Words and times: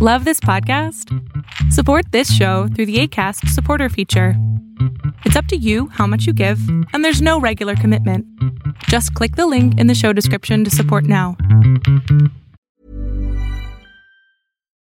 Love 0.00 0.24
this 0.24 0.38
podcast? 0.38 1.12
Support 1.72 2.12
this 2.12 2.32
show 2.32 2.68
through 2.68 2.86
the 2.86 3.00
ACAST 3.02 3.48
supporter 3.48 3.88
feature. 3.88 4.34
It's 5.24 5.34
up 5.34 5.46
to 5.46 5.56
you 5.56 5.88
how 5.88 6.06
much 6.06 6.24
you 6.24 6.32
give, 6.32 6.60
and 6.92 7.04
there's 7.04 7.20
no 7.20 7.40
regular 7.40 7.74
commitment. 7.74 8.24
Just 8.84 9.12
click 9.14 9.34
the 9.34 9.48
link 9.48 9.76
in 9.80 9.88
the 9.88 9.96
show 9.96 10.12
description 10.12 10.62
to 10.62 10.70
support 10.70 11.02
now. 11.02 11.36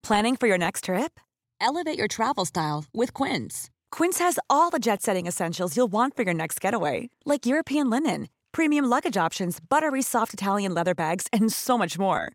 Planning 0.04 0.36
for 0.36 0.46
your 0.46 0.58
next 0.58 0.84
trip? 0.84 1.18
Elevate 1.60 1.98
your 1.98 2.06
travel 2.06 2.44
style 2.44 2.84
with 2.94 3.12
Quince. 3.12 3.70
Quince 3.90 4.20
has 4.20 4.38
all 4.48 4.70
the 4.70 4.78
jet 4.78 5.02
setting 5.02 5.26
essentials 5.26 5.76
you'll 5.76 5.88
want 5.88 6.14
for 6.14 6.22
your 6.22 6.34
next 6.34 6.60
getaway, 6.60 7.10
like 7.24 7.44
European 7.44 7.90
linen, 7.90 8.28
premium 8.52 8.84
luggage 8.84 9.16
options, 9.16 9.58
buttery 9.58 10.00
soft 10.00 10.32
Italian 10.32 10.72
leather 10.74 10.94
bags, 10.94 11.26
and 11.32 11.52
so 11.52 11.76
much 11.76 11.98
more. 11.98 12.34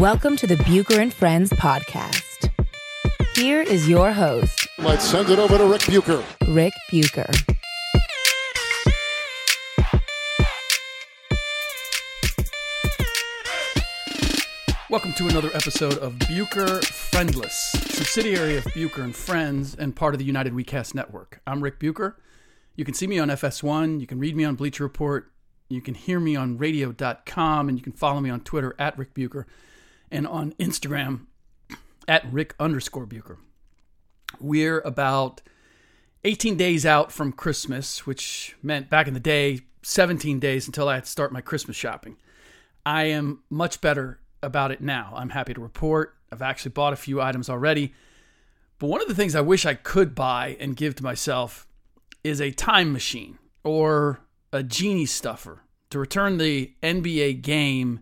Welcome 0.00 0.38
to 0.38 0.46
the 0.46 0.56
Bucher 0.56 0.98
and 0.98 1.12
Friends 1.12 1.52
podcast. 1.52 2.50
Here 3.34 3.60
is 3.60 3.86
your 3.86 4.12
host, 4.12 4.66
Let's 4.78 5.04
send 5.04 5.28
it 5.28 5.38
over 5.38 5.58
to 5.58 5.66
Ric 5.66 5.82
Bucher. 5.82 6.24
Ric 6.48 6.72
Bucher. 6.90 7.30
Welcome 14.88 15.12
to 15.12 15.28
another 15.28 15.50
episode 15.52 15.98
of 15.98 16.18
Bucher 16.20 16.80
Friendless, 16.80 17.72
subsidiary 17.90 18.56
of 18.56 18.64
Bucher 18.72 19.02
and 19.02 19.14
Friends 19.14 19.74
and 19.74 19.94
part 19.94 20.14
of 20.14 20.18
the 20.18 20.24
United 20.24 20.54
WeCast 20.54 20.94
network. 20.94 21.42
I'm 21.46 21.62
Ric 21.62 21.78
Bucher. 21.78 22.16
You 22.74 22.86
can 22.86 22.94
see 22.94 23.06
me 23.06 23.18
on 23.18 23.28
FS1, 23.28 24.00
you 24.00 24.06
can 24.06 24.18
read 24.18 24.34
me 24.34 24.44
on 24.44 24.54
Bleacher 24.54 24.82
Report, 24.82 25.30
you 25.68 25.82
can 25.82 25.94
hear 25.94 26.18
me 26.18 26.36
on 26.36 26.56
radio.com, 26.56 27.68
and 27.68 27.76
you 27.76 27.84
can 27.84 27.92
follow 27.92 28.20
me 28.20 28.30
on 28.30 28.40
Twitter 28.40 28.74
at 28.78 28.96
Ric 28.96 29.12
Bucher 29.12 29.46
and 30.10 30.26
on 30.26 30.52
Instagram 30.52 31.26
at 32.08 32.30
Ric 32.32 32.54
underscore 32.58 33.06
Bucher. 33.06 33.38
We're 34.40 34.80
about 34.80 35.42
18 36.24 36.56
days 36.56 36.84
out 36.84 37.12
from 37.12 37.32
Christmas, 37.32 38.06
which 38.06 38.56
meant 38.62 38.90
back 38.90 39.08
in 39.08 39.14
the 39.14 39.20
day, 39.20 39.60
17 39.82 40.38
days 40.38 40.66
until 40.66 40.88
I 40.88 40.96
had 40.96 41.04
to 41.04 41.10
start 41.10 41.32
my 41.32 41.40
Christmas 41.40 41.76
shopping. 41.76 42.16
I 42.84 43.04
am 43.04 43.42
much 43.48 43.80
better 43.80 44.20
about 44.42 44.70
it 44.70 44.80
now. 44.80 45.12
I'm 45.16 45.30
happy 45.30 45.54
to 45.54 45.60
report. 45.60 46.14
I've 46.32 46.42
actually 46.42 46.72
bought 46.72 46.92
a 46.92 46.96
few 46.96 47.20
items 47.20 47.48
already. 47.48 47.94
But 48.78 48.88
one 48.88 49.02
of 49.02 49.08
the 49.08 49.14
things 49.14 49.34
I 49.34 49.40
wish 49.40 49.66
I 49.66 49.74
could 49.74 50.14
buy 50.14 50.56
and 50.58 50.76
give 50.76 50.94
to 50.96 51.02
myself 51.02 51.66
is 52.24 52.40
a 52.40 52.50
time 52.50 52.92
machine 52.92 53.38
or 53.62 54.20
a 54.52 54.62
genie 54.62 55.06
stuffer 55.06 55.62
to 55.90 55.98
return 55.98 56.38
the 56.38 56.72
NBA 56.82 57.42
game 57.42 58.00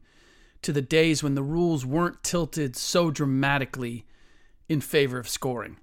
to 0.62 0.72
the 0.72 0.82
days 0.82 1.22
when 1.22 1.34
the 1.34 1.42
rules 1.42 1.86
weren't 1.86 2.22
tilted 2.22 2.76
so 2.76 3.10
dramatically 3.10 4.06
in 4.68 4.80
favor 4.80 5.18
of 5.18 5.28
scoring. 5.28 5.78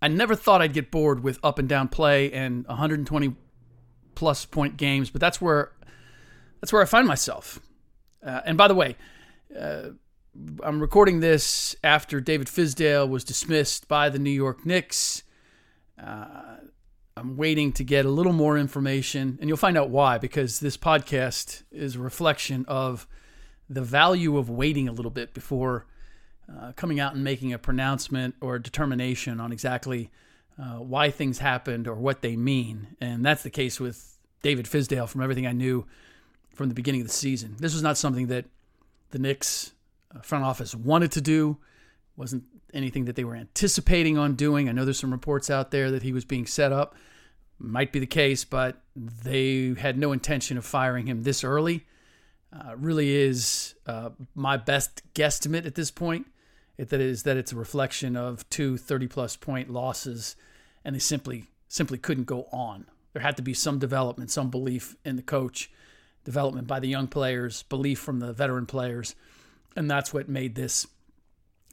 I 0.00 0.08
never 0.08 0.34
thought 0.34 0.60
I'd 0.60 0.72
get 0.72 0.90
bored 0.90 1.22
with 1.22 1.38
up 1.42 1.58
and 1.58 1.68
down 1.68 1.88
play 1.88 2.32
and 2.32 2.66
120 2.66 3.36
plus 4.14 4.44
point 4.44 4.76
games, 4.76 5.10
but 5.10 5.20
that's 5.20 5.40
where 5.40 5.72
that's 6.60 6.72
where 6.72 6.82
I 6.82 6.86
find 6.86 7.06
myself. 7.06 7.60
Uh, 8.24 8.40
and 8.44 8.56
by 8.56 8.68
the 8.68 8.74
way, 8.74 8.96
uh, 9.58 9.90
I'm 10.62 10.80
recording 10.80 11.20
this 11.20 11.76
after 11.82 12.20
David 12.20 12.46
Fizdale 12.46 13.08
was 13.08 13.24
dismissed 13.24 13.88
by 13.88 14.08
the 14.08 14.18
New 14.18 14.30
York 14.30 14.64
Knicks. 14.64 15.22
Uh, 16.02 16.56
I'm 17.16 17.36
waiting 17.36 17.72
to 17.74 17.84
get 17.84 18.06
a 18.06 18.08
little 18.08 18.32
more 18.32 18.56
information, 18.56 19.38
and 19.40 19.48
you'll 19.48 19.58
find 19.58 19.76
out 19.76 19.90
why, 19.90 20.18
because 20.18 20.60
this 20.60 20.76
podcast 20.76 21.62
is 21.70 21.96
a 21.96 22.00
reflection 22.00 22.64
of 22.66 23.06
the 23.68 23.82
value 23.82 24.36
of 24.36 24.50
waiting 24.50 24.88
a 24.88 24.92
little 24.92 25.10
bit 25.10 25.34
before 25.34 25.86
uh, 26.50 26.72
coming 26.72 27.00
out 27.00 27.14
and 27.14 27.24
making 27.24 27.52
a 27.52 27.58
pronouncement 27.58 28.34
or 28.40 28.56
a 28.56 28.62
determination 28.62 29.40
on 29.40 29.52
exactly 29.52 30.10
uh, 30.58 30.78
why 30.78 31.10
things 31.10 31.38
happened 31.38 31.88
or 31.88 31.94
what 31.94 32.22
they 32.22 32.36
mean. 32.36 32.96
And 33.00 33.24
that's 33.24 33.42
the 33.42 33.50
case 33.50 33.80
with 33.80 34.18
David 34.42 34.66
Fizdale 34.66 35.08
from 35.08 35.22
everything 35.22 35.46
I 35.46 35.52
knew 35.52 35.86
from 36.54 36.68
the 36.68 36.74
beginning 36.74 37.00
of 37.00 37.06
the 37.06 37.12
season. 37.12 37.56
This 37.58 37.72
was 37.72 37.82
not 37.82 37.96
something 37.96 38.26
that 38.26 38.44
the 39.10 39.18
Knicks 39.18 39.72
uh, 40.14 40.20
front 40.20 40.44
office 40.44 40.74
wanted 40.74 41.12
to 41.12 41.20
do. 41.20 41.58
wasn't 42.16 42.44
anything 42.74 43.04
that 43.04 43.16
they 43.16 43.24
were 43.24 43.36
anticipating 43.36 44.18
on 44.18 44.34
doing. 44.34 44.68
I 44.68 44.72
know 44.72 44.84
there's 44.84 44.98
some 44.98 45.12
reports 45.12 45.50
out 45.50 45.70
there 45.70 45.90
that 45.90 46.02
he 46.02 46.12
was 46.12 46.24
being 46.24 46.46
set 46.46 46.72
up. 46.72 46.94
Might 47.58 47.92
be 47.92 47.98
the 47.98 48.06
case, 48.06 48.44
but 48.44 48.80
they 48.96 49.74
had 49.78 49.98
no 49.98 50.12
intention 50.12 50.58
of 50.58 50.64
firing 50.64 51.06
him 51.06 51.22
this 51.22 51.44
early. 51.44 51.86
Uh, 52.52 52.76
really 52.76 53.16
is 53.16 53.74
uh, 53.86 54.10
my 54.34 54.56
best 54.56 55.02
guesstimate 55.14 55.64
at 55.64 55.74
this 55.74 55.90
point. 55.90 56.26
It, 56.76 56.90
that 56.90 57.00
is 57.00 57.22
that 57.22 57.36
it's 57.36 57.52
a 57.52 57.56
reflection 57.56 58.16
of 58.16 58.48
two 58.50 58.76
30 58.76 59.06
plus 59.08 59.36
point 59.36 59.70
losses, 59.70 60.36
and 60.84 60.94
they 60.94 61.00
simply 61.00 61.46
simply 61.68 61.98
couldn't 61.98 62.24
go 62.24 62.48
on. 62.52 62.86
There 63.12 63.22
had 63.22 63.36
to 63.36 63.42
be 63.42 63.54
some 63.54 63.78
development, 63.78 64.30
some 64.30 64.50
belief 64.50 64.96
in 65.04 65.16
the 65.16 65.22
coach, 65.22 65.70
development 66.24 66.66
by 66.66 66.80
the 66.80 66.88
young 66.88 67.08
players, 67.08 67.62
belief 67.64 67.98
from 67.98 68.20
the 68.20 68.32
veteran 68.32 68.66
players, 68.66 69.14
and 69.76 69.90
that's 69.90 70.12
what 70.12 70.28
made 70.28 70.54
this 70.54 70.86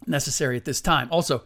necessary 0.07 0.56
at 0.56 0.66
this 0.66 0.81
time. 0.81 1.09
Also, 1.12 1.44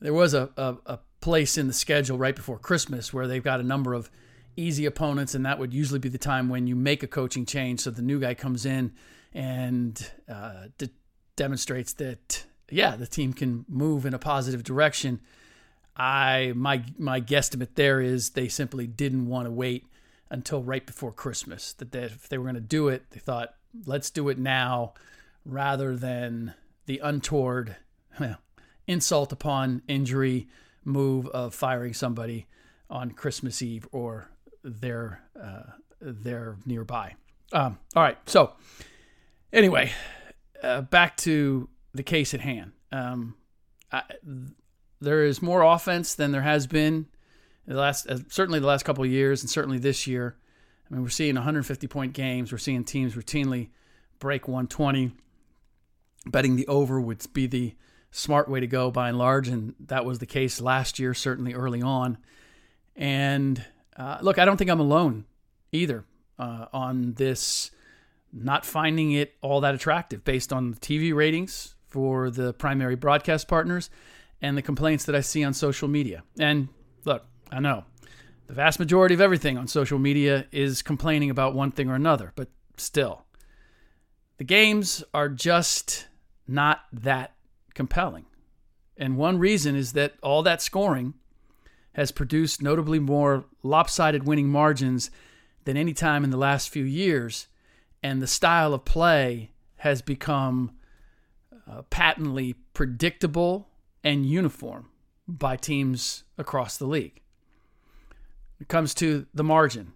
there 0.00 0.14
was 0.14 0.34
a, 0.34 0.50
a, 0.56 0.76
a 0.86 0.98
place 1.20 1.56
in 1.56 1.68
the 1.68 1.72
schedule 1.72 2.18
right 2.18 2.34
before 2.34 2.58
Christmas 2.58 3.12
where 3.12 3.28
they've 3.28 3.44
got 3.44 3.60
a 3.60 3.64
number 3.64 3.94
of 3.94 4.10
easy 4.56 4.86
opponents, 4.86 5.34
and 5.34 5.46
that 5.46 5.58
would 5.58 5.72
usually 5.72 5.98
be 5.98 6.08
the 6.08 6.18
time 6.18 6.48
when 6.48 6.66
you 6.66 6.76
make 6.76 7.02
a 7.02 7.06
coaching 7.06 7.46
change. 7.46 7.80
So 7.80 7.90
the 7.90 8.02
new 8.02 8.20
guy 8.20 8.34
comes 8.34 8.66
in 8.66 8.92
and 9.32 10.10
uh, 10.28 10.66
de- 10.78 10.90
demonstrates 11.36 11.92
that 11.94 12.44
yeah, 12.70 12.96
the 12.96 13.06
team 13.06 13.32
can 13.32 13.64
move 13.68 14.06
in 14.06 14.14
a 14.14 14.18
positive 14.18 14.64
direction. 14.64 15.20
I 15.96 16.52
my 16.56 16.84
my 16.96 17.20
guesstimate 17.20 17.74
there 17.74 18.00
is 18.00 18.30
they 18.30 18.48
simply 18.48 18.86
didn't 18.86 19.26
want 19.26 19.46
to 19.46 19.52
wait 19.52 19.86
until 20.30 20.62
right 20.62 20.84
before 20.84 21.12
Christmas. 21.12 21.74
That 21.74 21.92
they, 21.92 22.04
if 22.04 22.28
they 22.28 22.38
were 22.38 22.44
going 22.44 22.54
to 22.54 22.60
do 22.60 22.88
it, 22.88 23.10
they 23.10 23.20
thought 23.20 23.54
let's 23.86 24.10
do 24.10 24.28
it 24.28 24.38
now 24.38 24.94
rather 25.44 25.96
than 25.96 26.54
the 26.86 26.98
untoward 26.98 27.76
insult 28.86 29.32
upon 29.32 29.82
injury 29.88 30.48
move 30.84 31.26
of 31.28 31.54
firing 31.54 31.94
somebody 31.94 32.46
on 32.90 33.10
Christmas 33.10 33.62
Eve 33.62 33.86
or 33.92 34.28
their 34.62 35.22
uh, 35.40 35.62
their 36.00 36.56
nearby. 36.66 37.14
Um, 37.52 37.78
all 37.94 38.02
right, 38.02 38.18
so 38.26 38.52
anyway, 39.52 39.92
uh, 40.62 40.82
back 40.82 41.16
to 41.18 41.68
the 41.94 42.02
case 42.02 42.34
at 42.34 42.40
hand. 42.40 42.72
Um, 42.90 43.36
I, 43.90 44.02
there 45.00 45.24
is 45.24 45.42
more 45.42 45.62
offense 45.62 46.14
than 46.14 46.32
there 46.32 46.42
has 46.42 46.66
been 46.66 47.06
the 47.66 47.74
last, 47.74 48.08
uh, 48.08 48.18
certainly 48.28 48.60
the 48.60 48.66
last 48.66 48.84
couple 48.84 49.04
of 49.04 49.10
years, 49.10 49.42
and 49.42 49.50
certainly 49.50 49.78
this 49.78 50.06
year. 50.06 50.36
I 50.90 50.94
mean, 50.94 51.02
we're 51.02 51.08
seeing 51.08 51.34
150 51.34 51.86
point 51.88 52.12
games. 52.12 52.52
We're 52.52 52.58
seeing 52.58 52.84
teams 52.84 53.14
routinely 53.14 53.70
break 54.18 54.48
120. 54.48 55.12
Betting 56.26 56.56
the 56.56 56.66
over 56.68 57.00
would 57.00 57.26
be 57.32 57.46
the 57.46 57.74
smart 58.12 58.48
way 58.48 58.60
to 58.60 58.66
go 58.66 58.90
by 58.90 59.08
and 59.08 59.18
large, 59.18 59.48
and 59.48 59.74
that 59.80 60.04
was 60.04 60.18
the 60.18 60.26
case 60.26 60.60
last 60.60 60.98
year, 60.98 61.14
certainly 61.14 61.54
early 61.54 61.82
on. 61.82 62.18
And 62.94 63.64
uh, 63.96 64.18
look, 64.22 64.38
I 64.38 64.44
don't 64.44 64.56
think 64.56 64.70
I'm 64.70 64.80
alone 64.80 65.24
either 65.70 66.04
uh, 66.38 66.66
on 66.72 67.14
this 67.14 67.70
not 68.32 68.64
finding 68.64 69.12
it 69.12 69.34
all 69.42 69.60
that 69.60 69.74
attractive 69.74 70.24
based 70.24 70.52
on 70.52 70.70
the 70.70 70.76
TV 70.78 71.14
ratings 71.14 71.74
for 71.88 72.30
the 72.30 72.54
primary 72.54 72.96
broadcast 72.96 73.46
partners 73.46 73.90
and 74.40 74.56
the 74.56 74.62
complaints 74.62 75.04
that 75.04 75.14
I 75.14 75.20
see 75.20 75.44
on 75.44 75.52
social 75.52 75.88
media. 75.88 76.22
And 76.38 76.68
look, 77.04 77.26
I 77.50 77.60
know 77.60 77.84
the 78.46 78.54
vast 78.54 78.78
majority 78.78 79.14
of 79.14 79.20
everything 79.20 79.58
on 79.58 79.68
social 79.68 79.98
media 79.98 80.46
is 80.50 80.82
complaining 80.82 81.30
about 81.30 81.54
one 81.54 81.70
thing 81.70 81.90
or 81.90 81.94
another, 81.94 82.32
but 82.34 82.48
still, 82.76 83.24
the 84.38 84.44
games 84.44 85.04
are 85.12 85.28
just 85.28 86.08
not 86.48 86.80
that 86.92 87.34
compelling. 87.74 88.24
And 88.96 89.16
one 89.16 89.38
reason 89.38 89.76
is 89.76 89.92
that 89.92 90.14
all 90.22 90.42
that 90.42 90.62
scoring 90.62 91.14
has 91.94 92.10
produced 92.10 92.62
notably 92.62 92.98
more 92.98 93.44
lopsided 93.62 94.26
winning 94.26 94.48
margins 94.48 95.10
than 95.64 95.76
any 95.76 95.92
time 95.92 96.24
in 96.24 96.30
the 96.30 96.36
last 96.36 96.68
few 96.70 96.84
years. 96.84 97.48
and 98.02 98.20
the 98.20 98.26
style 98.26 98.74
of 98.74 98.84
play 98.84 99.52
has 99.76 100.02
become 100.02 100.72
uh, 101.70 101.82
patently 101.82 102.54
predictable 102.74 103.68
and 104.02 104.26
uniform 104.26 104.88
by 105.28 105.56
teams 105.56 106.24
across 106.36 106.76
the 106.76 106.86
league. 106.86 107.20
When 108.58 108.64
it 108.64 108.68
comes 108.68 108.94
to 108.94 109.26
the 109.32 109.44
margin, 109.44 109.92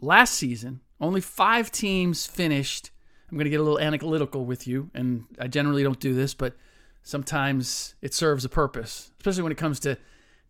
last 0.00 0.34
season, 0.34 0.80
only 1.00 1.20
five 1.20 1.70
teams 1.72 2.26
finished. 2.26 2.90
I'm 3.30 3.36
going 3.36 3.44
to 3.44 3.50
get 3.50 3.60
a 3.60 3.64
little 3.64 3.80
analytical 3.80 4.44
with 4.44 4.66
you, 4.66 4.90
and 4.94 5.24
I 5.38 5.48
generally 5.48 5.82
don't 5.82 6.00
do 6.00 6.14
this, 6.14 6.34
but 6.34 6.54
sometimes 7.02 7.94
it 8.00 8.14
serves 8.14 8.44
a 8.44 8.48
purpose, 8.48 9.10
especially 9.18 9.42
when 9.42 9.52
it 9.52 9.58
comes 9.58 9.80
to 9.80 9.96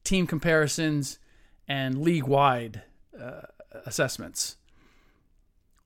team 0.04 0.26
comparisons 0.26 1.18
and 1.68 2.00
league 2.02 2.24
wide 2.24 2.82
uh, 3.18 3.42
assessments. 3.86 4.56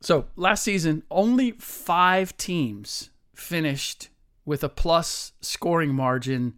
So 0.00 0.26
last 0.36 0.62
season, 0.62 1.02
only 1.10 1.52
five 1.52 2.36
teams 2.36 3.10
finished 3.34 4.08
with 4.44 4.62
a 4.62 4.68
plus 4.68 5.32
scoring 5.40 5.94
margin 5.94 6.54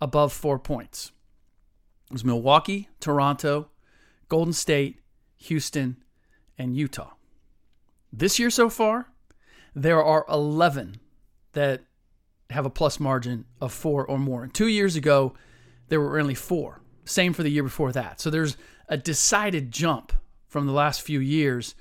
above 0.00 0.32
four 0.32 0.58
points. 0.58 1.12
It 2.10 2.12
was 2.12 2.24
Milwaukee, 2.24 2.88
Toronto, 3.00 3.70
Golden 4.28 4.52
State, 4.52 5.00
Houston, 5.36 5.96
and 6.56 6.76
Utah. 6.76 7.14
This 8.12 8.38
year 8.38 8.50
so 8.50 8.70
far, 8.70 9.08
there 9.74 10.02
are 10.02 10.24
11 10.28 11.00
that 11.52 11.82
have 12.50 12.66
a 12.66 12.70
plus 12.70 13.00
margin 13.00 13.44
of 13.60 13.72
four 13.72 14.06
or 14.06 14.18
more. 14.18 14.44
And 14.44 14.54
two 14.54 14.68
years 14.68 14.94
ago, 14.94 15.34
there 15.88 16.00
were 16.00 16.18
only 16.18 16.34
four. 16.34 16.80
Same 17.04 17.32
for 17.32 17.42
the 17.42 17.50
year 17.50 17.62
before 17.62 17.92
that. 17.92 18.20
So 18.20 18.30
there's 18.30 18.56
a 18.88 18.96
decided 18.96 19.70
jump 19.70 20.12
from 20.48 20.66
the 20.66 20.72
last 20.72 21.02
few 21.02 21.20
years 21.20 21.74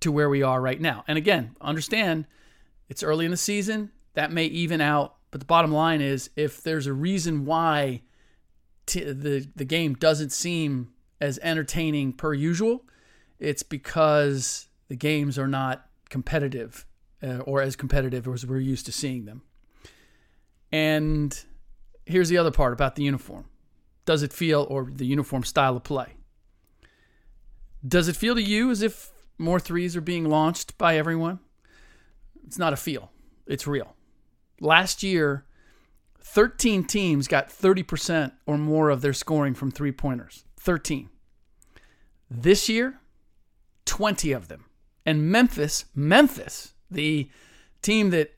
to 0.00 0.12
where 0.12 0.28
we 0.28 0.42
are 0.42 0.60
right 0.60 0.80
now. 0.80 1.04
And 1.06 1.18
again, 1.18 1.56
understand 1.60 2.26
it's 2.88 3.02
early 3.02 3.24
in 3.24 3.30
the 3.30 3.36
season. 3.36 3.90
That 4.14 4.32
may 4.32 4.46
even 4.46 4.80
out. 4.80 5.16
But 5.30 5.40
the 5.40 5.46
bottom 5.46 5.72
line 5.72 6.00
is 6.00 6.30
if 6.36 6.62
there's 6.62 6.86
a 6.86 6.92
reason 6.92 7.44
why 7.44 8.02
t- 8.86 9.04
the, 9.04 9.46
the 9.54 9.64
game 9.64 9.94
doesn't 9.94 10.32
seem 10.32 10.92
as 11.20 11.38
entertaining 11.42 12.12
per 12.14 12.34
usual, 12.34 12.84
it's 13.38 13.62
because 13.62 14.68
the 14.88 14.96
games 14.96 15.38
are 15.38 15.48
not 15.48 15.86
competitive 16.08 16.86
uh, 17.22 17.38
or 17.38 17.60
as 17.60 17.76
competitive 17.76 18.26
as 18.26 18.46
we're 18.46 18.58
used 18.58 18.86
to 18.86 18.92
seeing 18.92 19.24
them. 19.24 19.42
And 20.72 21.38
here's 22.06 22.28
the 22.28 22.38
other 22.38 22.50
part 22.50 22.72
about 22.72 22.96
the 22.96 23.02
uniform 23.02 23.46
does 24.10 24.24
it 24.24 24.32
feel, 24.32 24.66
or 24.68 24.88
the 24.92 25.06
uniform 25.06 25.44
style 25.44 25.76
of 25.76 25.84
play? 25.84 26.14
Does 27.86 28.08
it 28.08 28.16
feel 28.16 28.34
to 28.34 28.42
you 28.42 28.68
as 28.72 28.82
if 28.82 29.12
more 29.38 29.60
threes 29.60 29.94
are 29.94 30.00
being 30.00 30.24
launched 30.24 30.76
by 30.76 30.96
everyone? 30.96 31.38
It's 32.44 32.58
not 32.58 32.72
a 32.72 32.76
feel, 32.76 33.12
it's 33.46 33.68
real. 33.68 33.94
Last 34.60 35.04
year, 35.04 35.44
13 36.22 36.82
teams 36.82 37.28
got 37.28 37.50
30% 37.50 38.32
or 38.46 38.58
more 38.58 38.90
of 38.90 39.00
their 39.00 39.12
scoring 39.12 39.54
from 39.54 39.70
three 39.70 39.92
pointers. 39.92 40.42
13. 40.58 41.08
This 42.28 42.68
year, 42.68 42.98
20 43.84 44.32
of 44.32 44.48
them. 44.48 44.64
And 45.06 45.30
Memphis, 45.30 45.84
Memphis, 45.94 46.74
the 46.90 47.30
team 47.80 48.10
that 48.10 48.32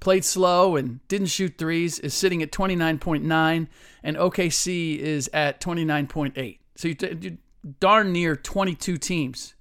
played 0.00 0.24
slow 0.24 0.76
and 0.76 1.06
didn't 1.08 1.28
shoot 1.28 1.58
threes, 1.58 1.98
is 1.98 2.14
sitting 2.14 2.42
at 2.42 2.52
29.9, 2.52 3.68
and 4.02 4.16
OKC 4.16 4.98
is 4.98 5.30
at 5.32 5.60
29.8. 5.60 6.58
So 6.76 6.88
you, 6.88 6.96
you 7.20 7.38
darn 7.80 8.12
near 8.12 8.36
22 8.36 8.96
teams 8.98 9.54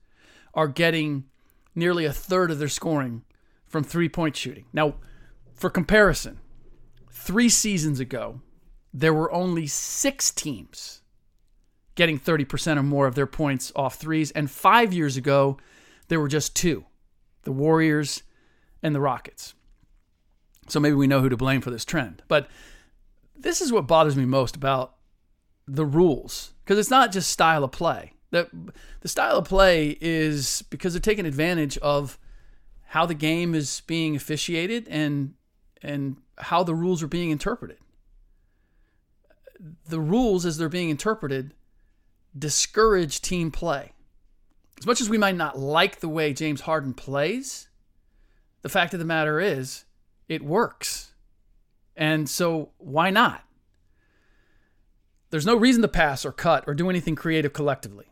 are 0.53 0.67
getting 0.67 1.25
nearly 1.73 2.05
a 2.05 2.13
third 2.13 2.51
of 2.51 2.59
their 2.59 2.69
scoring 2.69 3.23
from 3.65 3.83
three 3.83 4.09
point 4.09 4.35
shooting. 4.35 4.65
Now, 4.71 4.95
for 5.53 5.69
comparison, 5.69 6.39
three 7.11 7.49
seasons 7.49 7.99
ago, 7.99 8.41
there 8.93 9.13
were 9.13 9.31
only 9.31 9.67
six 9.67 10.31
teams 10.31 11.01
getting 11.95 12.19
30% 12.19 12.77
or 12.77 12.83
more 12.83 13.07
of 13.07 13.15
their 13.15 13.25
points 13.25 13.71
off 13.75 13.95
threes. 13.95 14.31
And 14.31 14.51
five 14.51 14.93
years 14.93 15.17
ago, 15.17 15.57
there 16.07 16.19
were 16.19 16.27
just 16.27 16.55
two 16.55 16.85
the 17.43 17.51
Warriors 17.51 18.23
and 18.81 18.95
the 18.95 18.99
Rockets. 18.99 19.53
So 20.67 20.79
maybe 20.79 20.95
we 20.95 21.07
know 21.07 21.21
who 21.21 21.29
to 21.29 21.38
blame 21.38 21.62
for 21.62 21.71
this 21.71 21.85
trend. 21.85 22.23
But 22.27 22.50
this 23.35 23.62
is 23.62 23.71
what 23.71 23.88
bothers 23.88 24.15
me 24.15 24.25
most 24.25 24.56
about 24.56 24.95
the 25.67 25.85
rules 25.85 26.53
because 26.63 26.77
it's 26.77 26.89
not 26.89 27.12
just 27.12 27.29
style 27.29 27.63
of 27.63 27.71
play. 27.71 28.13
The, 28.31 28.50
the 29.01 29.07
style 29.07 29.38
of 29.38 29.45
play 29.45 29.97
is 30.01 30.63
because 30.69 30.94
they're 30.94 31.00
taking 31.00 31.25
advantage 31.25 31.77
of 31.79 32.17
how 32.88 33.06
the 33.06 33.13
game 33.13 33.56
is 33.56 33.81
being 33.88 34.15
officiated 34.15 34.88
and 34.88 35.33
and 35.81 36.17
how 36.38 36.63
the 36.63 36.75
rules 36.75 37.03
are 37.03 37.07
being 37.07 37.29
interpreted. 37.29 37.77
The 39.88 40.00
rules 40.00 40.45
as 40.45 40.57
they're 40.57 40.69
being 40.69 40.89
interpreted 40.89 41.53
discourage 42.38 43.21
team 43.21 43.51
play. 43.51 43.94
As 44.79 44.85
much 44.85 45.00
as 45.00 45.09
we 45.09 45.17
might 45.17 45.35
not 45.35 45.57
like 45.57 46.00
the 46.00 46.09
way 46.09 46.33
James 46.33 46.62
Harden 46.62 46.94
plays, 46.94 47.69
the 48.62 48.69
fact 48.69 48.94
of 48.94 49.00
the 49.00 49.06
matter 49.06 49.39
is 49.39 49.85
it 50.27 50.44
works. 50.44 51.13
And 51.95 52.30
so 52.30 52.72
why 52.77 53.10
not? 53.10 53.44
There's 55.30 55.45
no 55.45 55.56
reason 55.56 55.81
to 55.81 55.88
pass 55.88 56.25
or 56.25 56.31
cut 56.31 56.63
or 56.68 56.74
do 56.74 56.89
anything 56.89 57.16
creative 57.16 57.54
collectively. 57.54 58.06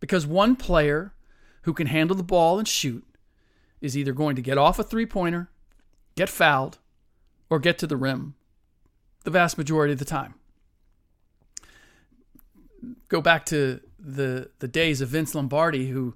Because 0.00 0.26
one 0.26 0.56
player 0.56 1.14
who 1.62 1.72
can 1.72 1.86
handle 1.88 2.16
the 2.16 2.22
ball 2.22 2.58
and 2.58 2.66
shoot 2.66 3.04
is 3.80 3.96
either 3.96 4.12
going 4.12 4.36
to 4.36 4.42
get 4.42 4.58
off 4.58 4.78
a 4.78 4.84
three 4.84 5.06
pointer, 5.06 5.50
get 6.16 6.28
fouled, 6.28 6.78
or 7.50 7.58
get 7.58 7.78
to 7.78 7.86
the 7.86 7.96
rim 7.96 8.34
the 9.24 9.30
vast 9.30 9.58
majority 9.58 9.92
of 9.92 9.98
the 9.98 10.04
time. 10.04 10.34
Go 13.08 13.20
back 13.20 13.44
to 13.46 13.80
the 13.98 14.50
the 14.58 14.68
days 14.68 15.00
of 15.00 15.10
Vince 15.10 15.34
Lombardi, 15.34 15.88
who 15.88 16.14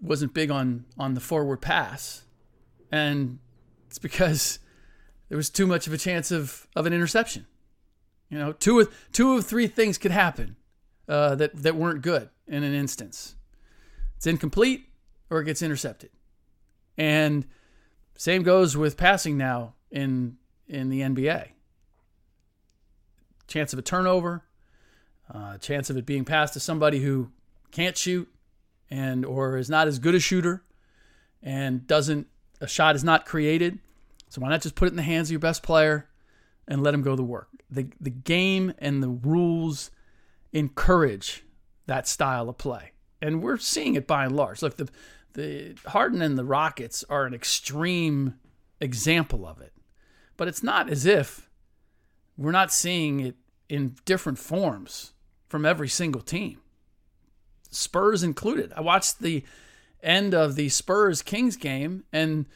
wasn't 0.00 0.32
big 0.32 0.50
on 0.50 0.86
on 0.98 1.14
the 1.14 1.20
forward 1.20 1.60
pass, 1.60 2.22
and 2.90 3.38
it's 3.90 3.98
because 3.98 4.60
there 5.28 5.36
was 5.36 5.50
too 5.50 5.66
much 5.66 5.88
of 5.88 5.92
a 5.92 5.98
chance 5.98 6.30
of 6.30 6.68
of 6.76 6.86
an 6.86 6.92
interception. 6.92 7.46
You 8.28 8.38
know, 8.38 8.52
two 8.52 8.78
of 8.78 8.94
two 9.12 9.36
of 9.36 9.44
three 9.44 9.66
things 9.66 9.98
could 9.98 10.12
happen 10.12 10.54
uh, 11.08 11.34
that 11.34 11.60
that 11.60 11.74
weren't 11.74 12.00
good 12.00 12.30
in 12.46 12.62
an 12.62 12.72
instance. 12.72 13.34
It's 14.16 14.28
incomplete 14.28 14.86
or 15.28 15.40
it 15.40 15.46
gets 15.46 15.60
intercepted, 15.60 16.10
and 16.96 17.46
same 18.16 18.44
goes 18.44 18.76
with 18.76 18.96
passing 18.96 19.36
now 19.36 19.74
in 19.90 20.36
in 20.68 20.88
the 20.88 21.00
NBA. 21.00 21.48
Chance 23.48 23.72
of 23.72 23.80
a 23.80 23.82
turnover, 23.82 24.44
uh, 25.34 25.58
chance 25.58 25.90
of 25.90 25.96
it 25.96 26.06
being 26.06 26.24
passed 26.24 26.54
to 26.54 26.60
somebody 26.60 27.00
who 27.00 27.32
can't 27.72 27.96
shoot 27.96 28.32
and 28.88 29.24
or 29.24 29.56
is 29.56 29.68
not 29.68 29.88
as 29.88 29.98
good 29.98 30.14
a 30.14 30.20
shooter 30.20 30.62
and 31.42 31.88
doesn't 31.88 32.28
a 32.60 32.68
shot 32.68 32.94
is 32.94 33.02
not 33.02 33.26
created. 33.26 33.78
So 34.30 34.40
why 34.40 34.48
not 34.48 34.62
just 34.62 34.74
put 34.74 34.86
it 34.86 34.92
in 34.92 34.96
the 34.96 35.02
hands 35.02 35.28
of 35.28 35.32
your 35.32 35.40
best 35.40 35.62
player 35.62 36.08
and 36.66 36.82
let 36.82 36.94
him 36.94 37.02
go 37.02 37.14
to 37.14 37.22
work? 37.22 37.48
The 37.70 37.88
the 38.00 38.10
game 38.10 38.72
and 38.78 39.02
the 39.02 39.08
rules 39.08 39.90
encourage 40.52 41.44
that 41.86 42.08
style 42.08 42.48
of 42.48 42.56
play. 42.56 42.92
And 43.20 43.42
we're 43.42 43.58
seeing 43.58 43.94
it 43.94 44.06
by 44.06 44.24
and 44.24 44.34
large. 44.34 44.62
Look, 44.62 44.76
the 44.76 44.88
the 45.34 45.76
Harden 45.86 46.22
and 46.22 46.38
the 46.38 46.44
Rockets 46.44 47.04
are 47.10 47.26
an 47.26 47.34
extreme 47.34 48.34
example 48.80 49.46
of 49.46 49.60
it. 49.60 49.72
But 50.36 50.48
it's 50.48 50.62
not 50.62 50.88
as 50.88 51.04
if 51.04 51.50
we're 52.36 52.50
not 52.50 52.72
seeing 52.72 53.20
it 53.20 53.36
in 53.68 53.96
different 54.04 54.38
forms 54.38 55.12
from 55.48 55.66
every 55.66 55.88
single 55.88 56.22
team, 56.22 56.60
Spurs 57.70 58.22
included. 58.22 58.72
I 58.74 58.80
watched 58.80 59.20
the 59.20 59.44
end 60.02 60.34
of 60.34 60.56
the 60.56 60.68
Spurs 60.68 61.22
Kings 61.22 61.56
game 61.56 62.04
and 62.12 62.46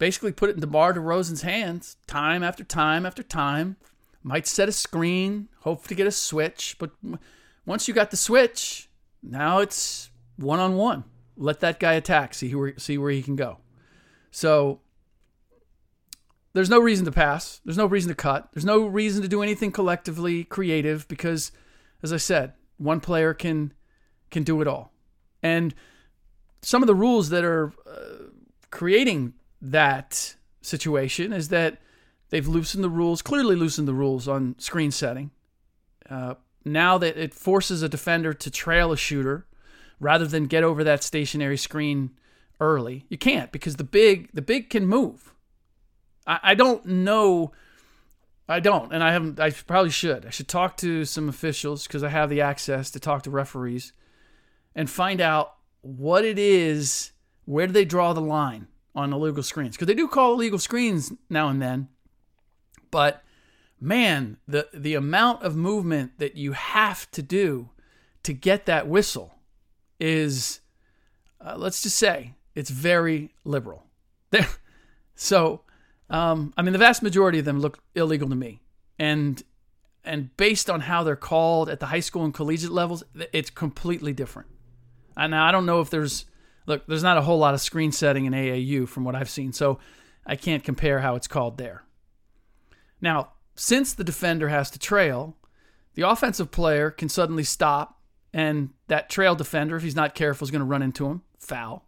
basically 0.00 0.32
put 0.32 0.48
it 0.48 0.54
in 0.54 0.60
DeMar 0.60 0.94
DeRozan's 0.94 1.42
hands 1.42 1.96
time 2.06 2.42
after 2.42 2.64
time 2.64 3.04
after 3.04 3.22
time. 3.22 3.76
Might 4.22 4.46
set 4.46 4.68
a 4.68 4.72
screen, 4.72 5.48
hope 5.60 5.86
to 5.86 5.94
get 5.94 6.06
a 6.06 6.10
switch, 6.10 6.76
but 6.78 6.90
once 7.64 7.86
you 7.86 7.94
got 7.94 8.10
the 8.10 8.16
switch, 8.16 8.88
now 9.22 9.58
it's 9.58 10.10
one 10.36 10.58
on 10.58 10.76
one. 10.76 11.04
Let 11.36 11.60
that 11.60 11.78
guy 11.78 11.92
attack, 11.92 12.34
see 12.34 12.54
where 12.54 12.78
see 12.78 12.98
where 12.98 13.10
he 13.10 13.22
can 13.22 13.36
go. 13.36 13.58
So 14.30 14.80
there's 16.54 16.70
no 16.70 16.80
reason 16.80 17.04
to 17.04 17.12
pass. 17.12 17.60
There's 17.64 17.78
no 17.78 17.86
reason 17.86 18.08
to 18.08 18.14
cut. 18.14 18.48
There's 18.52 18.64
no 18.64 18.86
reason 18.86 19.22
to 19.22 19.28
do 19.28 19.42
anything 19.42 19.70
collectively 19.70 20.44
creative 20.44 21.06
because 21.08 21.52
as 22.02 22.12
I 22.12 22.18
said, 22.18 22.54
one 22.78 23.00
player 23.00 23.32
can 23.34 23.72
can 24.30 24.44
do 24.44 24.60
it 24.60 24.68
all. 24.68 24.92
And 25.42 25.74
some 26.62 26.82
of 26.82 26.86
the 26.86 26.94
rules 26.94 27.30
that 27.30 27.44
are 27.44 27.72
uh, 27.86 28.30
creating 28.70 29.34
that 29.60 30.36
situation 30.62 31.32
is 31.32 31.48
that 31.48 31.78
they've 32.30 32.48
loosened 32.48 32.84
the 32.84 32.90
rules, 32.90 33.22
clearly 33.22 33.56
loosened 33.56 33.88
the 33.88 33.94
rules 33.94 34.28
on 34.28 34.56
screen 34.58 34.90
setting. 34.90 35.30
Uh, 36.08 36.34
now 36.64 36.98
that 36.98 37.16
it 37.16 37.34
forces 37.34 37.82
a 37.82 37.88
defender 37.88 38.32
to 38.34 38.50
trail 38.50 38.92
a 38.92 38.96
shooter 38.96 39.46
rather 39.98 40.26
than 40.26 40.46
get 40.46 40.64
over 40.64 40.82
that 40.84 41.02
stationary 41.02 41.56
screen 41.56 42.10
early. 42.60 43.04
You 43.08 43.18
can't 43.18 43.52
because 43.52 43.76
the 43.76 43.84
big 43.84 44.30
the 44.32 44.42
big 44.42 44.70
can 44.70 44.86
move. 44.86 45.34
I, 46.26 46.40
I 46.42 46.54
don't 46.54 46.84
know. 46.84 47.52
I 48.48 48.58
don't, 48.58 48.92
and 48.92 49.02
I 49.02 49.12
haven't. 49.12 49.38
I 49.38 49.50
probably 49.50 49.90
should. 49.90 50.26
I 50.26 50.30
should 50.30 50.48
talk 50.48 50.76
to 50.78 51.04
some 51.04 51.28
officials 51.28 51.86
because 51.86 52.02
I 52.02 52.08
have 52.08 52.30
the 52.30 52.40
access 52.40 52.90
to 52.90 53.00
talk 53.00 53.22
to 53.22 53.30
referees 53.30 53.92
and 54.74 54.90
find 54.90 55.20
out 55.20 55.54
what 55.82 56.24
it 56.24 56.38
is. 56.38 57.12
Where 57.44 57.66
do 57.66 57.72
they 57.72 57.84
draw 57.84 58.12
the 58.12 58.20
line 58.20 58.68
on 58.94 59.12
illegal 59.12 59.42
screens? 59.42 59.76
Because 59.76 59.86
they 59.86 59.94
do 59.94 60.08
call 60.08 60.34
illegal 60.34 60.58
screens 60.58 61.12
now 61.28 61.48
and 61.48 61.60
then, 61.60 61.88
but 62.90 63.22
man, 63.80 64.36
the 64.46 64.68
the 64.72 64.94
amount 64.94 65.42
of 65.42 65.56
movement 65.56 66.18
that 66.18 66.36
you 66.36 66.52
have 66.52 67.10
to 67.12 67.22
do 67.22 67.70
to 68.22 68.32
get 68.32 68.66
that 68.66 68.86
whistle 68.86 69.34
is, 69.98 70.60
uh, 71.40 71.54
let's 71.56 71.82
just 71.82 71.96
say, 71.96 72.34
it's 72.54 72.70
very 72.70 73.32
liberal. 73.44 73.86
There 74.30 74.48
so 75.14 75.62
um, 76.10 76.52
I 76.56 76.62
mean, 76.62 76.72
the 76.72 76.78
vast 76.78 77.02
majority 77.02 77.38
of 77.38 77.44
them 77.44 77.60
look 77.60 77.78
illegal 77.94 78.28
to 78.28 78.34
me, 78.34 78.60
and 78.98 79.42
and 80.04 80.36
based 80.36 80.68
on 80.68 80.80
how 80.80 81.04
they're 81.04 81.16
called 81.16 81.68
at 81.68 81.78
the 81.78 81.86
high 81.86 82.00
school 82.00 82.24
and 82.24 82.34
collegiate 82.34 82.72
levels, 82.72 83.04
it's 83.32 83.50
completely 83.50 84.12
different. 84.12 84.48
And 85.16 85.34
I 85.34 85.52
don't 85.52 85.66
know 85.66 85.80
if 85.80 85.90
there's 85.90 86.24
look, 86.66 86.86
there's 86.86 87.02
not 87.02 87.18
a 87.18 87.22
whole 87.22 87.38
lot 87.38 87.54
of 87.54 87.60
screen 87.60 87.92
setting 87.92 88.26
in 88.26 88.32
AAU 88.32 88.88
from 88.88 89.04
what 89.04 89.14
I've 89.14 89.30
seen, 89.30 89.52
so 89.52 89.78
I 90.26 90.36
can't 90.36 90.64
compare 90.64 91.00
how 91.00 91.16
it's 91.16 91.28
called 91.28 91.58
there. 91.58 91.84
Now, 93.00 93.32
since 93.54 93.92
the 93.92 94.04
defender 94.04 94.48
has 94.48 94.70
to 94.70 94.78
trail, 94.78 95.36
the 95.94 96.08
offensive 96.08 96.50
player 96.50 96.90
can 96.90 97.08
suddenly 97.08 97.44
stop, 97.44 98.00
and 98.32 98.70
that 98.88 99.10
trail 99.10 99.34
defender, 99.34 99.76
if 99.76 99.82
he's 99.82 99.96
not 99.96 100.14
careful, 100.14 100.44
is 100.44 100.50
going 100.50 100.60
to 100.60 100.66
run 100.66 100.82
into 100.82 101.06
him, 101.06 101.22
foul. 101.38 101.86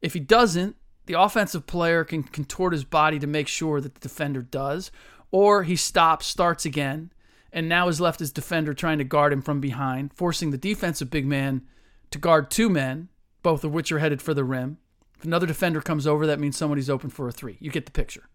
If 0.00 0.14
he 0.14 0.20
doesn't, 0.20 0.76
the 1.06 1.20
offensive 1.20 1.66
player 1.66 2.04
can 2.04 2.22
contort 2.22 2.72
his 2.72 2.84
body 2.84 3.18
to 3.18 3.26
make 3.26 3.48
sure 3.48 3.80
that 3.80 3.94
the 3.94 4.00
defender 4.00 4.42
does, 4.42 4.90
or 5.30 5.62
he 5.62 5.76
stops, 5.76 6.26
starts 6.26 6.64
again, 6.64 7.12
and 7.52 7.68
now 7.68 7.88
is 7.88 8.00
left 8.00 8.20
his 8.20 8.32
defender 8.32 8.74
trying 8.74 8.98
to 8.98 9.04
guard 9.04 9.32
him 9.32 9.42
from 9.42 9.60
behind, 9.60 10.12
forcing 10.14 10.50
the 10.50 10.58
defensive 10.58 11.10
big 11.10 11.26
man 11.26 11.62
to 12.10 12.18
guard 12.18 12.50
two 12.50 12.68
men, 12.68 13.08
both 13.46 13.62
of 13.62 13.72
which 13.72 13.92
are 13.92 14.00
headed 14.00 14.20
for 14.20 14.34
the 14.34 14.42
rim. 14.42 14.76
If 15.16 15.24
another 15.24 15.46
defender 15.46 15.80
comes 15.80 16.04
over, 16.04 16.26
that 16.26 16.40
means 16.40 16.56
somebody's 16.56 16.90
open 16.90 17.10
for 17.10 17.28
a 17.28 17.32
three. 17.32 17.56
You 17.60 17.70
get 17.70 17.86
the 17.86 17.92
picture. 17.92 18.28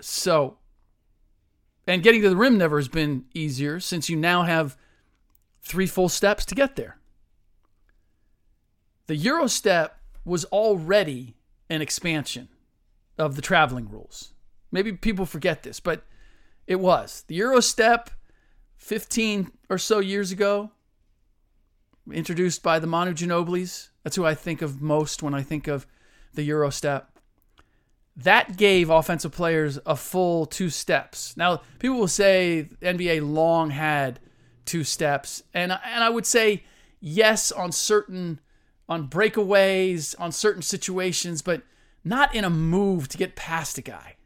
So, 0.00 0.58
and 1.88 2.04
getting 2.04 2.22
to 2.22 2.28
the 2.28 2.36
rim 2.36 2.56
never 2.56 2.78
has 2.78 2.86
been 2.86 3.24
easier 3.34 3.80
since 3.80 4.08
you 4.08 4.16
now 4.16 4.44
have 4.44 4.76
three 5.60 5.88
full 5.88 6.08
steps 6.08 6.44
to 6.44 6.54
get 6.54 6.76
there. 6.76 6.98
The 9.08 9.16
Euro 9.16 9.48
step 9.48 9.98
was 10.24 10.44
already 10.44 11.34
an 11.68 11.82
expansion 11.82 12.46
of 13.18 13.34
the 13.34 13.42
traveling 13.42 13.88
rules. 13.90 14.34
Maybe 14.70 14.92
people 14.92 15.26
forget 15.26 15.64
this, 15.64 15.80
but 15.80 16.04
it 16.68 16.78
was. 16.78 17.24
The 17.26 17.34
Euro 17.34 17.58
step 17.58 18.10
15 18.76 19.50
or 19.68 19.78
so 19.78 19.98
years 19.98 20.30
ago, 20.30 20.70
introduced 22.12 22.62
by 22.62 22.78
the 22.78 22.86
Manu 22.86 23.12
Ginobilis. 23.12 23.88
That's 24.02 24.16
who 24.16 24.24
I 24.24 24.34
think 24.34 24.62
of 24.62 24.80
most 24.80 25.22
when 25.22 25.34
I 25.34 25.42
think 25.42 25.66
of 25.66 25.86
the 26.34 26.42
Euro 26.44 26.70
step. 26.70 27.10
That 28.16 28.56
gave 28.56 28.90
offensive 28.90 29.32
players 29.32 29.78
a 29.86 29.96
full 29.96 30.46
two 30.46 30.70
steps. 30.70 31.36
Now, 31.36 31.62
people 31.78 31.98
will 31.98 32.08
say 32.08 32.68
NBA 32.82 33.26
long 33.32 33.70
had 33.70 34.20
two 34.64 34.84
steps, 34.84 35.42
and 35.54 35.72
and 35.72 36.04
I 36.04 36.10
would 36.10 36.26
say 36.26 36.64
yes 37.00 37.50
on 37.50 37.72
certain 37.72 38.40
on 38.88 39.08
breakaways, 39.08 40.14
on 40.18 40.32
certain 40.32 40.62
situations, 40.62 41.42
but 41.42 41.62
not 42.04 42.34
in 42.34 42.44
a 42.44 42.50
move 42.50 43.08
to 43.08 43.18
get 43.18 43.36
past 43.36 43.78
a 43.78 43.82
guy. 43.82 44.16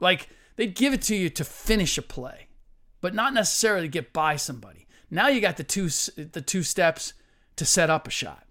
Like 0.00 0.28
they'd 0.56 0.74
give 0.74 0.92
it 0.92 1.02
to 1.02 1.14
you 1.14 1.30
to 1.30 1.44
finish 1.44 1.96
a 1.96 2.02
play, 2.02 2.48
but 3.00 3.14
not 3.14 3.32
necessarily 3.32 3.86
to 3.86 3.88
get 3.88 4.12
by 4.12 4.36
somebody. 4.36 4.79
Now 5.10 5.28
you 5.28 5.40
got 5.40 5.56
the 5.56 5.64
two 5.64 5.88
the 6.16 6.42
two 6.44 6.62
steps 6.62 7.14
to 7.56 7.64
set 7.64 7.90
up 7.90 8.06
a 8.06 8.10
shot. 8.10 8.46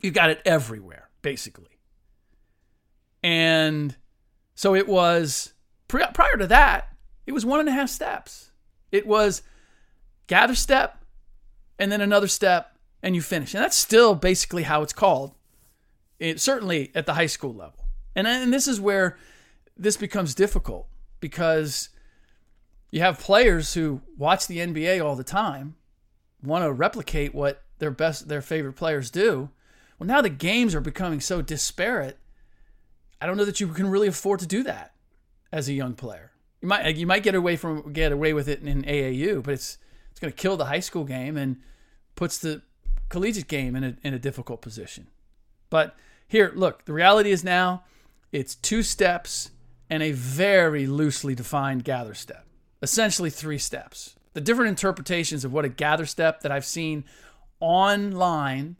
You 0.00 0.10
got 0.10 0.30
it 0.30 0.42
everywhere, 0.44 1.08
basically. 1.22 1.78
And 3.22 3.96
so 4.54 4.74
it 4.74 4.86
was 4.86 5.54
prior 5.88 6.36
to 6.36 6.46
that, 6.48 6.94
it 7.26 7.32
was 7.32 7.46
one 7.46 7.60
and 7.60 7.68
a 7.68 7.72
half 7.72 7.88
steps. 7.88 8.50
It 8.92 9.06
was 9.06 9.42
gather 10.26 10.54
step 10.54 11.04
and 11.78 11.90
then 11.90 12.00
another 12.00 12.28
step 12.28 12.76
and 13.02 13.14
you 13.14 13.22
finish. 13.22 13.54
And 13.54 13.62
that's 13.62 13.76
still 13.76 14.14
basically 14.14 14.64
how 14.64 14.82
it's 14.82 14.92
called, 14.92 15.34
it, 16.18 16.40
certainly 16.40 16.90
at 16.94 17.06
the 17.06 17.14
high 17.14 17.26
school 17.26 17.54
level. 17.54 17.86
And, 18.14 18.26
and 18.26 18.52
this 18.52 18.68
is 18.68 18.80
where 18.80 19.18
this 19.76 19.96
becomes 19.96 20.34
difficult 20.34 20.86
because 21.20 21.88
you 22.94 23.00
have 23.00 23.18
players 23.18 23.74
who 23.74 24.00
watch 24.16 24.46
the 24.46 24.58
NBA 24.58 25.04
all 25.04 25.16
the 25.16 25.24
time, 25.24 25.74
want 26.44 26.62
to 26.62 26.72
replicate 26.72 27.34
what 27.34 27.64
their 27.80 27.90
best, 27.90 28.28
their 28.28 28.40
favorite 28.40 28.74
players 28.74 29.10
do. 29.10 29.50
Well, 29.98 30.06
now 30.06 30.20
the 30.20 30.28
games 30.28 30.76
are 30.76 30.80
becoming 30.80 31.20
so 31.20 31.42
disparate. 31.42 32.18
I 33.20 33.26
don't 33.26 33.36
know 33.36 33.46
that 33.46 33.58
you 33.58 33.66
can 33.66 33.88
really 33.88 34.06
afford 34.06 34.38
to 34.40 34.46
do 34.46 34.62
that 34.62 34.94
as 35.50 35.68
a 35.68 35.72
young 35.72 35.94
player. 35.94 36.30
You 36.60 36.68
might 36.68 36.94
you 36.94 37.04
might 37.04 37.24
get 37.24 37.34
away 37.34 37.56
from 37.56 37.92
get 37.92 38.12
away 38.12 38.32
with 38.32 38.46
it 38.46 38.62
in 38.62 38.84
AAU, 38.84 39.42
but 39.42 39.54
it's 39.54 39.76
it's 40.12 40.20
going 40.20 40.32
to 40.32 40.38
kill 40.38 40.56
the 40.56 40.66
high 40.66 40.78
school 40.78 41.02
game 41.02 41.36
and 41.36 41.56
puts 42.14 42.38
the 42.38 42.62
collegiate 43.08 43.48
game 43.48 43.74
in 43.74 43.82
a, 43.82 43.96
in 44.04 44.14
a 44.14 44.20
difficult 44.20 44.62
position. 44.62 45.08
But 45.68 45.96
here, 46.28 46.52
look, 46.54 46.84
the 46.84 46.92
reality 46.92 47.32
is 47.32 47.42
now 47.42 47.82
it's 48.30 48.54
two 48.54 48.84
steps 48.84 49.50
and 49.90 50.00
a 50.00 50.12
very 50.12 50.86
loosely 50.86 51.34
defined 51.34 51.82
gather 51.82 52.14
step, 52.14 52.46
essentially 52.84 53.30
three 53.30 53.58
steps. 53.58 54.14
The 54.34 54.40
different 54.40 54.68
interpretations 54.68 55.44
of 55.44 55.52
what 55.52 55.64
a 55.64 55.68
gather 55.68 56.06
step 56.06 56.42
that 56.42 56.52
I've 56.52 56.64
seen 56.64 57.04
online 57.60 58.76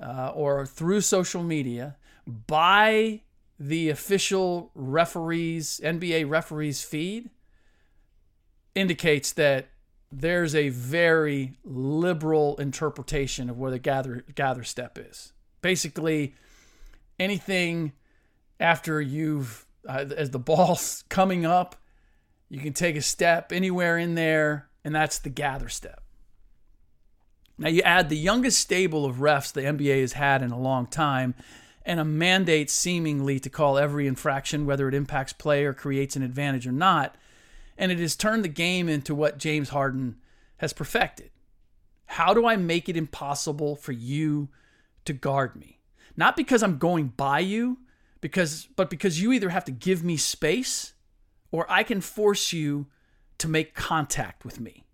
uh, 0.00 0.32
or 0.34 0.64
through 0.64 1.00
social 1.02 1.42
media 1.42 1.96
by 2.26 3.20
the 3.58 3.90
official 3.90 4.70
referees, 4.74 5.80
NBA 5.82 6.28
referees 6.28 6.82
feed 6.82 7.30
indicates 8.74 9.32
that 9.32 9.68
there's 10.10 10.54
a 10.54 10.68
very 10.68 11.54
liberal 11.64 12.56
interpretation 12.56 13.50
of 13.50 13.58
what 13.58 13.70
the 13.70 13.78
gather 13.78 14.24
gather 14.34 14.62
step 14.62 14.98
is. 14.98 15.32
Basically, 15.62 16.34
anything 17.18 17.92
after 18.60 19.00
you've 19.00 19.66
uh, 19.88 20.04
as 20.16 20.30
the 20.30 20.38
ball's 20.50 21.04
coming 21.08 21.44
up, 21.44 21.76
you 22.52 22.60
can 22.60 22.72
take 22.72 22.96
a 22.96 23.02
step 23.02 23.52
anywhere 23.52 23.98
in 23.98 24.14
there, 24.14 24.68
and 24.84 24.94
that's 24.94 25.18
the 25.18 25.30
gather 25.30 25.68
step. 25.68 26.02
Now 27.58 27.68
you 27.68 27.82
add 27.82 28.08
the 28.08 28.16
youngest 28.16 28.60
stable 28.60 29.04
of 29.04 29.16
refs 29.16 29.52
the 29.52 29.62
NBA 29.62 30.00
has 30.00 30.12
had 30.14 30.42
in 30.42 30.50
a 30.50 30.58
long 30.58 30.86
time, 30.86 31.34
and 31.84 31.98
a 31.98 32.04
mandate 32.04 32.70
seemingly 32.70 33.40
to 33.40 33.50
call 33.50 33.78
every 33.78 34.06
infraction, 34.06 34.66
whether 34.66 34.88
it 34.88 34.94
impacts 34.94 35.32
play 35.32 35.64
or 35.64 35.72
creates 35.72 36.14
an 36.14 36.22
advantage 36.22 36.66
or 36.66 36.72
not 36.72 37.16
and 37.78 37.90
it 37.90 37.98
has 37.98 38.16
turned 38.16 38.44
the 38.44 38.48
game 38.48 38.88
into 38.88 39.14
what 39.14 39.38
James 39.38 39.70
Harden 39.70 40.16
has 40.58 40.72
perfected. 40.72 41.30
How 42.06 42.34
do 42.34 42.46
I 42.46 42.56
make 42.56 42.88
it 42.88 42.96
impossible 42.96 43.76
for 43.76 43.92
you 43.92 44.50
to 45.04 45.12
guard 45.12 45.56
me? 45.56 45.80
Not 46.16 46.36
because 46.36 46.62
I'm 46.62 46.78
going 46.78 47.08
by 47.08 47.40
you, 47.40 47.78
because 48.20 48.68
but 48.76 48.90
because 48.90 49.20
you 49.20 49.32
either 49.32 49.48
have 49.48 49.64
to 49.64 49.72
give 49.72 50.04
me 50.04 50.16
space 50.16 50.91
or 51.52 51.70
I 51.70 51.84
can 51.84 52.00
force 52.00 52.52
you 52.52 52.86
to 53.38 53.46
make 53.46 53.74
contact 53.74 54.44
with 54.44 54.58
me. 54.58 54.84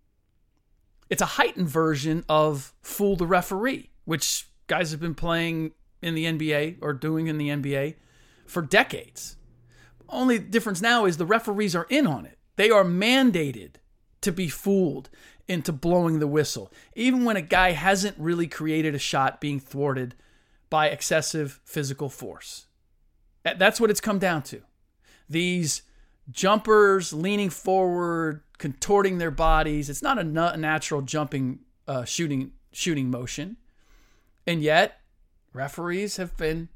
It's 1.08 1.22
a 1.22 1.26
heightened 1.26 1.68
version 1.68 2.24
of 2.28 2.74
fool 2.82 3.16
the 3.16 3.26
referee, 3.26 3.90
which 4.04 4.48
guys 4.66 4.90
have 4.90 5.00
been 5.00 5.14
playing 5.14 5.72
in 6.02 6.14
the 6.14 6.26
NBA 6.26 6.76
or 6.82 6.92
doing 6.92 7.28
in 7.28 7.38
the 7.38 7.48
NBA 7.48 7.94
for 8.46 8.60
decades. 8.60 9.36
Only 10.08 10.38
difference 10.38 10.82
now 10.82 11.06
is 11.06 11.16
the 11.16 11.24
referees 11.24 11.74
are 11.74 11.86
in 11.88 12.06
on 12.06 12.26
it. 12.26 12.38
They 12.56 12.70
are 12.70 12.84
mandated 12.84 13.76
to 14.20 14.32
be 14.32 14.48
fooled 14.48 15.08
into 15.46 15.72
blowing 15.72 16.18
the 16.18 16.26
whistle, 16.26 16.70
even 16.94 17.24
when 17.24 17.36
a 17.36 17.42
guy 17.42 17.70
hasn't 17.72 18.18
really 18.18 18.46
created 18.46 18.94
a 18.94 18.98
shot 18.98 19.40
being 19.40 19.60
thwarted 19.60 20.14
by 20.68 20.88
excessive 20.88 21.60
physical 21.64 22.08
force. 22.10 22.66
That's 23.44 23.80
what 23.80 23.90
it's 23.90 24.00
come 24.00 24.18
down 24.18 24.42
to. 24.44 24.60
These 25.28 25.82
jumpers 26.30 27.12
leaning 27.12 27.50
forward, 27.50 28.42
contorting 28.58 29.18
their 29.18 29.30
bodies. 29.30 29.88
It's 29.88 30.02
not 30.02 30.18
a 30.18 30.24
natural 30.24 31.02
jumping, 31.02 31.60
uh, 31.86 32.04
shooting, 32.04 32.52
shooting 32.72 33.10
motion, 33.10 33.56
and 34.46 34.62
yet 34.62 35.00
referees 35.52 36.16
have 36.16 36.36
been 36.36 36.68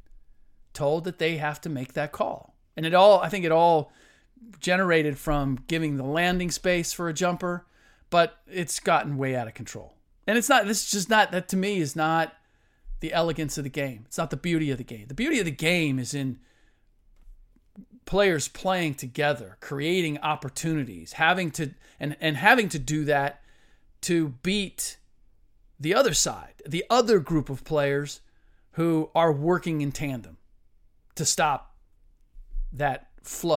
told 0.73 1.05
that 1.05 1.19
they 1.19 1.37
have 1.37 1.61
to 1.63 1.69
make 1.69 1.93
that 1.93 2.13
call. 2.13 2.55
And 2.77 2.87
it 2.87 2.95
all, 2.95 3.21
I 3.21 3.29
think, 3.29 3.45
it 3.45 3.53
all 3.53 3.93
generated 4.61 5.19
from 5.19 5.59
giving 5.69 5.97
the 5.97 6.05
landing 6.05 6.51
space 6.51 6.93
for 6.93 7.09
a 7.09 7.13
jumper, 7.13 7.67
but 8.11 8.39
it's 8.51 8.81
gotten 8.81 9.17
way 9.17 9.37
out 9.37 9.47
of 9.47 9.55
control. 9.55 9.95
And 10.27 10.39
it's 10.39 10.49
not, 10.49 10.67
this 10.67 10.85
is 10.85 10.91
just 10.91 11.11
not, 11.11 11.33
that 11.33 11.49
to 11.49 11.57
me 11.57 11.79
is 11.79 11.95
not 11.95 12.35
the 13.01 13.13
elegance 13.13 13.59
of 13.59 13.65
the 13.65 13.71
game. 13.71 14.05
It's 14.07 14.19
not 14.19 14.31
the 14.31 14.37
beauty 14.37 14.71
of 14.71 14.79
the 14.79 14.85
game. 14.85 15.07
The 15.09 15.15
beauty 15.15 15.39
of 15.39 15.45
the 15.45 15.51
game 15.51 15.99
is 15.99 16.15
in 16.15 16.39
players 18.05 18.49
playing 18.49 18.95
together, 18.95 19.57
creating 19.61 20.19
opportunities, 20.19 21.15
having 21.15 21.51
to 21.53 21.71
and 22.01 22.17
and 22.21 22.37
having 22.37 22.69
to 22.71 22.79
do 22.79 23.05
that 23.05 23.43
to 24.03 24.31
beat 24.43 24.99
the 25.79 25.95
other 25.95 26.15
side, 26.15 26.63
the 26.67 26.85
other 26.91 27.19
group 27.19 27.49
of 27.49 27.65
players 27.65 28.21
who 28.73 29.11
are 29.15 29.33
working 29.33 29.81
in 29.81 29.93
tandem 29.93 30.37
to 31.15 31.25
stop 31.25 31.75
that 32.73 33.09
flow. 33.23 33.57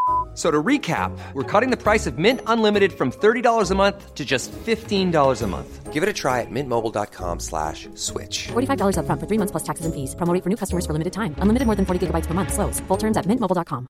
So 0.33 0.49
to 0.49 0.63
recap, 0.63 1.11
we're 1.33 1.43
cutting 1.43 1.71
the 1.71 1.77
price 1.77 2.07
of 2.07 2.17
Mint 2.17 2.39
Unlimited 2.47 2.93
from 2.93 3.11
$30 3.11 3.69
a 3.69 3.75
month 3.75 4.15
to 4.15 4.23
just 4.23 4.49
$15 4.51 5.41
a 5.41 5.47
month. 5.47 5.91
Give 5.91 6.03
it 6.03 6.07
a 6.07 6.13
try 6.13 6.39
at 6.39 6.47
mintmobile.com 6.49 7.41
slash 7.41 7.89
switch. 7.95 8.47
$45 8.47 8.97
up 8.97 9.05
front 9.05 9.19
for 9.19 9.27
three 9.27 9.37
months 9.37 9.51
plus 9.51 9.63
taxes 9.63 9.85
and 9.85 9.93
fees. 9.93 10.15
Promo 10.15 10.33
rate 10.33 10.41
for 10.41 10.49
new 10.49 10.55
customers 10.55 10.85
for 10.85 10.93
limited 10.93 11.11
time. 11.11 11.35
Unlimited 11.39 11.65
more 11.65 11.75
than 11.75 11.85
40 11.85 12.07
gigabytes 12.07 12.27
per 12.27 12.33
month. 12.33 12.53
Slows. 12.53 12.79
Full 12.81 12.97
terms 12.97 13.17
at 13.17 13.25
mintmobile.com. 13.25 13.87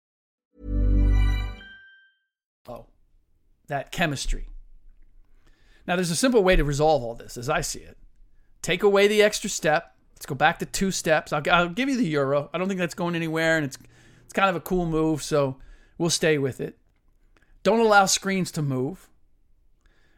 Oh, 2.68 2.88
that 3.68 3.92
chemistry. 3.92 4.50
Now, 5.86 5.96
there's 5.96 6.12
a 6.12 6.16
simple 6.16 6.44
way 6.44 6.56
to 6.56 6.64
resolve 6.64 7.04
all 7.04 7.14
this, 7.14 7.38
as 7.38 7.50
I 7.50 7.62
see 7.62 7.80
it. 7.82 7.98
Take 8.64 8.82
away 8.82 9.08
the 9.08 9.22
extra 9.22 9.50
step. 9.50 9.96
Let's 10.16 10.26
go 10.26 10.36
back 10.36 10.58
to 10.60 10.66
two 10.66 10.90
steps. 10.92 11.34
I'll, 11.34 11.44
I'll 11.52 11.70
give 11.70 11.88
you 11.88 11.98
the 11.98 12.08
euro. 12.08 12.50
I 12.52 12.58
don't 12.58 12.68
think 12.68 12.80
that's 12.80 12.94
going 12.96 13.16
anywhere, 13.16 13.58
and 13.58 13.66
it's 13.66 13.78
it's 14.24 14.34
kind 14.34 14.50
of 14.50 14.56
a 14.56 14.60
cool 14.62 14.86
move. 14.86 15.22
So 15.24 15.58
We'll 16.02 16.10
stay 16.10 16.40
with 16.40 16.60
it. 16.60 16.80
Don't 17.62 17.80
allow 17.80 18.08
screens 18.08 18.50
to 18.54 18.64
move. 18.64 19.08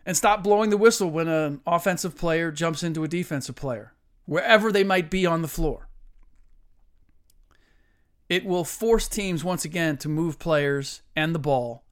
And 0.05 0.15
stop 0.15 0.41
blowing 0.41 0.69
the 0.69 0.77
whistle 0.77 1.09
when 1.09 1.27
an 1.27 1.59
offensive 1.67 2.15
player 2.15 2.53
jumps 2.53 2.83
into 2.83 3.03
a 3.03 3.09
defensive 3.09 3.55
player, 3.55 3.91
wherever 4.23 4.71
they 4.71 4.85
might 4.85 5.09
be 5.09 5.25
on 5.25 5.41
the 5.41 5.47
floor. 5.49 5.89
It 8.29 8.45
will 8.45 8.63
force 8.63 9.09
teams 9.09 9.43
once 9.43 9.65
again 9.65 9.97
to 9.97 10.07
move 10.07 10.39
players 10.39 11.01
and 11.17 11.35
the 11.35 11.39
ball 11.39 11.83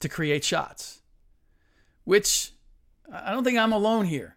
to 0.00 0.10
create 0.10 0.44
shots, 0.44 1.00
which 2.04 2.52
I 3.10 3.30
don't 3.30 3.44
think 3.44 3.56
I'm 3.56 3.72
alone 3.72 4.04
here, 4.04 4.36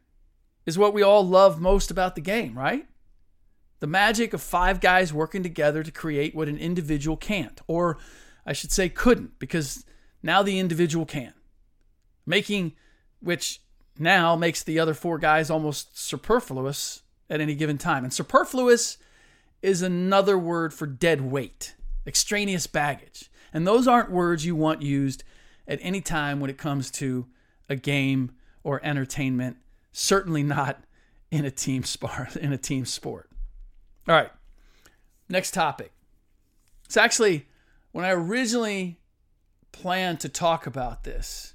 is 0.65 0.77
what 0.77 0.93
we 0.93 1.01
all 1.01 1.27
love 1.27 1.59
most 1.59 1.91
about 1.91 2.15
the 2.15 2.21
game, 2.21 2.57
right? 2.57 2.87
The 3.81 3.87
magic 3.87 4.33
of 4.33 4.41
five 4.41 4.79
guys 4.79 5.11
working 5.11 5.43
together 5.43 5.83
to 5.83 5.91
create 5.91 6.33
what 6.33 6.47
an 6.47 6.57
individual 6.57 7.17
can't, 7.17 7.59
or 7.67 7.97
I 8.51 8.53
should 8.53 8.73
say 8.73 8.89
couldn't, 8.89 9.39
because 9.39 9.85
now 10.21 10.43
the 10.43 10.59
individual 10.59 11.05
can. 11.05 11.33
Making, 12.25 12.73
which 13.21 13.61
now 13.97 14.35
makes 14.35 14.61
the 14.61 14.77
other 14.77 14.93
four 14.93 15.17
guys 15.17 15.49
almost 15.49 15.97
superfluous 15.97 17.03
at 17.29 17.39
any 17.39 17.55
given 17.55 17.77
time. 17.77 18.03
And 18.03 18.13
superfluous 18.13 18.97
is 19.61 19.81
another 19.81 20.37
word 20.37 20.73
for 20.73 20.85
dead 20.85 21.21
weight, 21.21 21.75
extraneous 22.05 22.67
baggage. 22.67 23.31
And 23.53 23.65
those 23.65 23.87
aren't 23.87 24.11
words 24.11 24.45
you 24.45 24.53
want 24.53 24.81
used 24.81 25.23
at 25.65 25.79
any 25.81 26.01
time 26.01 26.41
when 26.41 26.49
it 26.49 26.57
comes 26.57 26.91
to 26.91 27.27
a 27.69 27.77
game 27.77 28.33
or 28.65 28.83
entertainment, 28.83 29.55
certainly 29.93 30.43
not 30.43 30.83
in 31.31 31.45
a 31.45 31.51
team 31.51 31.85
spar 31.85 32.27
in 32.41 32.51
a 32.51 32.57
team 32.57 32.83
sport. 32.83 33.29
All 34.09 34.15
right. 34.15 34.31
Next 35.29 35.51
topic. 35.53 35.93
It's 36.83 36.97
actually 36.97 37.45
when 37.91 38.05
I 38.05 38.11
originally 38.11 38.99
planned 39.71 40.19
to 40.21 40.29
talk 40.29 40.65
about 40.67 41.03
this, 41.03 41.53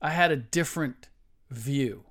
I 0.00 0.10
had 0.10 0.30
a 0.30 0.36
different 0.36 1.08
view. 1.50 2.04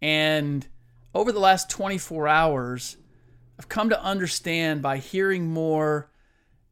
And 0.00 0.66
over 1.14 1.32
the 1.32 1.40
last 1.40 1.70
24 1.70 2.28
hours, 2.28 2.96
I've 3.58 3.68
come 3.68 3.90
to 3.90 4.02
understand 4.02 4.82
by 4.82 4.98
hearing 4.98 5.48
more 5.48 6.10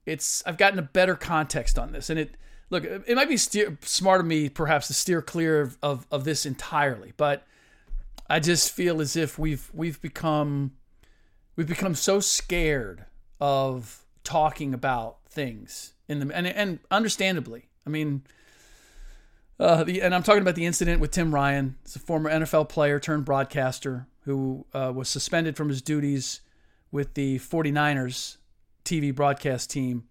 it's 0.07 0.43
I've 0.47 0.57
gotten 0.57 0.79
a 0.79 0.83
better 0.83 1.15
context 1.15 1.79
on 1.79 1.93
this 1.93 2.11
and 2.11 2.19
it 2.19 2.37
look 2.71 2.85
it 2.85 3.15
might 3.15 3.29
be 3.29 3.37
steer, 3.37 3.79
smart 3.83 4.21
of 4.21 4.27
me 4.27 4.49
perhaps 4.49 4.87
to 4.89 4.95
steer 4.95 5.23
clear 5.23 5.61
of, 5.61 5.79
of, 5.83 6.07
of 6.11 6.25
this 6.25 6.47
entirely 6.47 7.13
but 7.17 7.47
I 8.29 8.41
just 8.41 8.73
feel 8.73 9.01
as 9.01 9.15
if 9.15 9.39
we've 9.39 9.71
we've 9.73 10.01
become 10.01 10.73
we've 11.55 11.69
become 11.69 11.95
so 11.95 12.19
scared 12.19 13.05
of 13.41 14.05
talking 14.25 14.75
about 14.75 15.19
things 15.29 15.93
in 16.11 16.19
the 16.19 16.37
and 16.37 16.47
and 16.47 16.79
understandably. 16.91 17.69
I 17.87 17.91
mean, 17.91 18.23
uh, 19.59 19.85
the 19.85 20.03
and 20.03 20.15
I'm 20.15 20.23
talking 20.23 20.43
about 20.43 20.57
the 20.57 20.67
incident 20.67 21.01
with 21.01 21.13
Tim 21.13 21.35
Ryan. 21.35 21.77
He's 21.85 21.97
a 21.97 22.01
former 22.01 22.29
NFL 22.29 22.69
player 22.69 22.99
turned 22.99 23.25
broadcaster 23.25 24.09
who 24.25 24.67
uh, 24.75 24.93
was 24.95 25.09
suspended 25.09 25.57
from 25.57 25.69
his 25.69 25.81
duties 25.81 26.41
with 26.93 27.15
the 27.15 27.39
49ers 27.39 28.37
TV 28.85 29.15
broadcast 29.15 29.71
team 29.71 30.05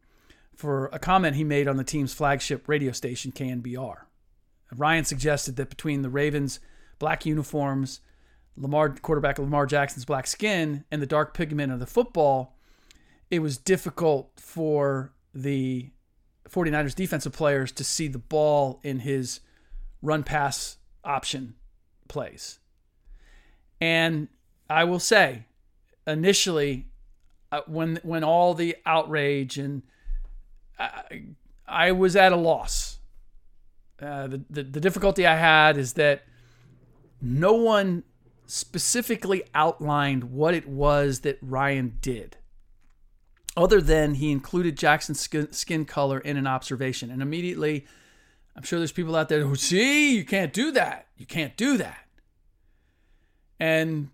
for 0.55 0.87
a 0.87 0.99
comment 0.99 1.35
he 1.35 1.43
made 1.43 1.67
on 1.67 1.77
the 1.77 1.83
team's 1.83 2.13
flagship 2.13 2.67
radio 2.67 2.91
station 2.91 3.31
KNBR. 3.31 3.97
Ryan 4.75 5.03
suggested 5.03 5.55
that 5.57 5.69
between 5.69 6.01
the 6.01 6.09
Ravens' 6.09 6.59
black 6.97 7.25
uniforms, 7.25 8.01
Lamar 8.55 8.89
quarterback 8.89 9.39
Lamar 9.39 9.65
Jackson's 9.65 10.05
black 10.05 10.27
skin, 10.27 10.85
and 10.91 11.01
the 11.01 11.07
dark 11.07 11.33
pigment 11.33 11.71
of 11.71 11.79
the 11.79 11.85
football, 11.85 12.55
it 13.29 13.39
was 13.39 13.57
difficult 13.57 14.31
for 14.37 15.11
the 15.33 15.91
49ers 16.49 16.95
defensive 16.95 17.33
players 17.33 17.71
to 17.73 17.83
see 17.83 18.07
the 18.07 18.19
ball 18.19 18.79
in 18.83 18.99
his 18.99 19.39
run 20.01 20.23
pass 20.23 20.77
option 21.03 21.55
plays. 22.07 22.59
And 23.79 24.27
I 24.69 24.83
will 24.83 24.99
say, 24.99 25.45
initially, 26.05 26.87
uh, 27.51 27.61
when 27.67 27.99
when 28.03 28.23
all 28.23 28.53
the 28.53 28.75
outrage 28.85 29.57
and 29.57 29.83
I, 30.77 31.23
I 31.67 31.91
was 31.91 32.15
at 32.15 32.31
a 32.31 32.35
loss. 32.35 32.99
Uh, 34.01 34.27
the, 34.27 34.41
the 34.49 34.63
the 34.63 34.79
difficulty 34.79 35.25
I 35.25 35.35
had 35.35 35.77
is 35.77 35.93
that 35.93 36.23
no 37.21 37.53
one 37.53 38.03
specifically 38.45 39.43
outlined 39.53 40.23
what 40.25 40.53
it 40.53 40.67
was 40.67 41.19
that 41.19 41.37
Ryan 41.41 41.97
did 42.01 42.37
other 43.59 43.81
than 43.81 44.15
he 44.15 44.31
included 44.31 44.77
Jackson's 44.77 45.19
skin, 45.19 45.83
color 45.83 46.19
in 46.19 46.37
an 46.37 46.47
observation. 46.47 47.11
And 47.11 47.21
immediately, 47.21 47.85
I'm 48.55 48.63
sure 48.63 48.79
there's 48.79 48.93
people 48.93 49.17
out 49.17 49.27
there 49.27 49.45
who 49.45 49.55
see, 49.55 50.15
you 50.15 50.23
can't 50.23 50.53
do 50.53 50.71
that. 50.71 51.07
You 51.17 51.25
can't 51.25 51.57
do 51.57 51.75
that. 51.77 52.05
And 53.59 54.11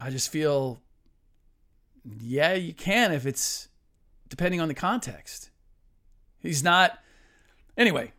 I 0.00 0.10
just 0.10 0.32
feel, 0.32 0.80
yeah, 2.20 2.54
you 2.54 2.74
can 2.74 3.12
if 3.12 3.24
it's 3.24 3.68
depending 4.28 4.60
on 4.60 4.66
the 4.66 4.74
context. 4.74 5.50
He's 6.40 6.64
not. 6.64 6.98
Anyway, 7.76 8.12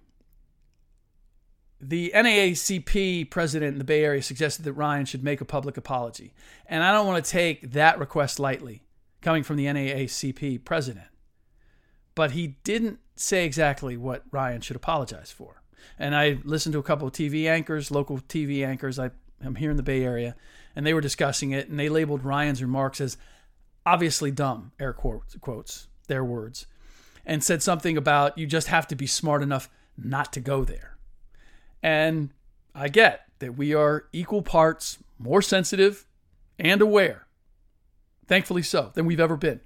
the 1.82 2.14
NAACP 2.16 3.30
president 3.30 3.74
in 3.74 3.80
the 3.80 3.84
Bay 3.84 4.06
Area 4.06 4.22
suggested 4.22 4.64
that 4.64 4.74
Ryan 4.74 5.06
should 5.06 5.26
make 5.26 5.42
a 5.42 5.46
public 5.46 5.76
apology. 5.76 6.34
And 6.68 6.86
I 6.86 6.94
don't 6.94 7.06
want 7.06 7.24
to 7.24 7.30
take 7.30 7.74
that 7.74 8.00
request 8.00 8.40
lightly 8.40 8.84
coming 9.22 9.44
from 9.44 9.58
the 9.58 9.66
NAACP 9.66 10.64
president. 10.66 11.08
But 12.16 12.32
he 12.32 12.58
didn't 12.64 13.00
say 13.16 13.46
exactly 13.46 13.98
what 13.98 14.24
Ryan 14.32 14.62
should 14.62 14.76
apologize 14.76 15.32
for. 15.32 15.62
And 15.98 16.16
I 16.16 16.40
listened 16.44 16.74
to 16.74 16.80
a 16.80 16.84
couple 16.84 17.08
of 17.08 17.14
TV 17.14 17.48
anchors, 17.48 17.92
local 17.92 18.20
TV 18.20 18.66
anchors. 18.66 19.00
I, 19.00 19.12
am 19.44 19.56
here 19.56 19.72
in 19.72 19.78
the 19.78 19.84
Bay 19.84 20.04
Area, 20.04 20.36
and 20.76 20.86
they 20.86 20.94
were 20.94 21.02
discussing 21.02 21.52
it, 21.52 21.70
and 21.70 21.80
they 21.80 21.90
labeled 21.90 22.24
Ryan's 22.24 22.62
remarks 22.62 23.00
as 23.00 23.18
obviously 23.86 24.32
dumb, 24.32 24.72
air 24.80 24.94
quotes, 24.94 25.36
quotes 25.38 25.88
their 26.08 26.24
words, 26.24 26.66
and 27.26 27.44
said 27.44 27.64
something 27.64 27.98
about 27.98 28.38
you 28.38 28.46
just 28.46 28.68
have 28.68 28.88
to 28.88 28.96
be 28.96 29.08
smart 29.08 29.42
enough 29.42 29.70
not 29.98 30.34
to 30.34 30.40
go 30.40 30.64
there. 30.64 30.98
And 31.82 32.32
I 32.76 32.90
get 32.90 33.26
that 33.40 33.58
we 33.58 33.74
are 33.74 34.06
equal 34.12 34.42
parts 34.42 34.98
more 35.18 35.42
sensitive 35.42 36.06
and 36.58 36.82
aware 36.82 37.28
thankfully 38.30 38.62
so, 38.62 38.92
than 38.94 39.06
we've 39.06 39.20
ever 39.20 39.36
been. 39.36 39.60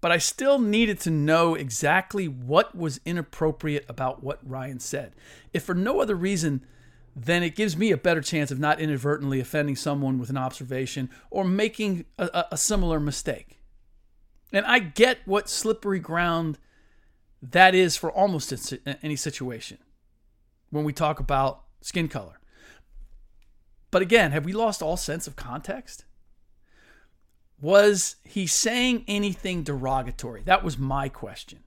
But 0.00 0.12
I 0.12 0.18
still 0.18 0.58
needed 0.58 1.00
to 1.00 1.10
know 1.10 1.54
exactly 1.54 2.28
what 2.28 2.76
was 2.76 3.00
inappropriate 3.04 3.86
about 3.88 4.22
what 4.22 4.38
Ryan 4.48 4.80
said. 4.80 5.12
If 5.52 5.64
for 5.64 5.74
no 5.74 6.00
other 6.00 6.14
reason, 6.14 6.64
then 7.16 7.42
it 7.42 7.56
gives 7.56 7.76
me 7.76 7.90
a 7.90 7.96
better 7.96 8.20
chance 8.20 8.50
of 8.50 8.60
not 8.60 8.80
inadvertently 8.80 9.40
offending 9.40 9.74
someone 9.74 10.18
with 10.18 10.30
an 10.30 10.36
observation 10.36 11.08
or 11.30 11.44
making 11.44 12.04
a, 12.18 12.44
a 12.52 12.56
similar 12.56 13.00
mistake. 13.00 13.60
And 14.52 14.64
I 14.66 14.78
get 14.78 15.18
what 15.24 15.48
slippery 15.48 15.98
ground 15.98 16.58
that 17.42 17.74
is 17.74 17.96
for 17.96 18.10
almost 18.10 18.74
any 19.02 19.16
situation 19.16 19.78
when 20.70 20.84
we 20.84 20.92
talk 20.92 21.20
about 21.20 21.62
skin 21.80 22.08
color. 22.08 22.40
But 23.90 24.02
again, 24.02 24.32
have 24.32 24.44
we 24.44 24.52
lost 24.52 24.82
all 24.82 24.96
sense 24.96 25.26
of 25.26 25.36
context? 25.36 26.04
Was 27.60 28.16
he 28.22 28.46
saying 28.46 29.04
anything 29.08 29.62
derogatory? 29.62 30.42
That 30.44 30.62
was 30.62 30.78
my 30.78 31.08
question. 31.08 31.60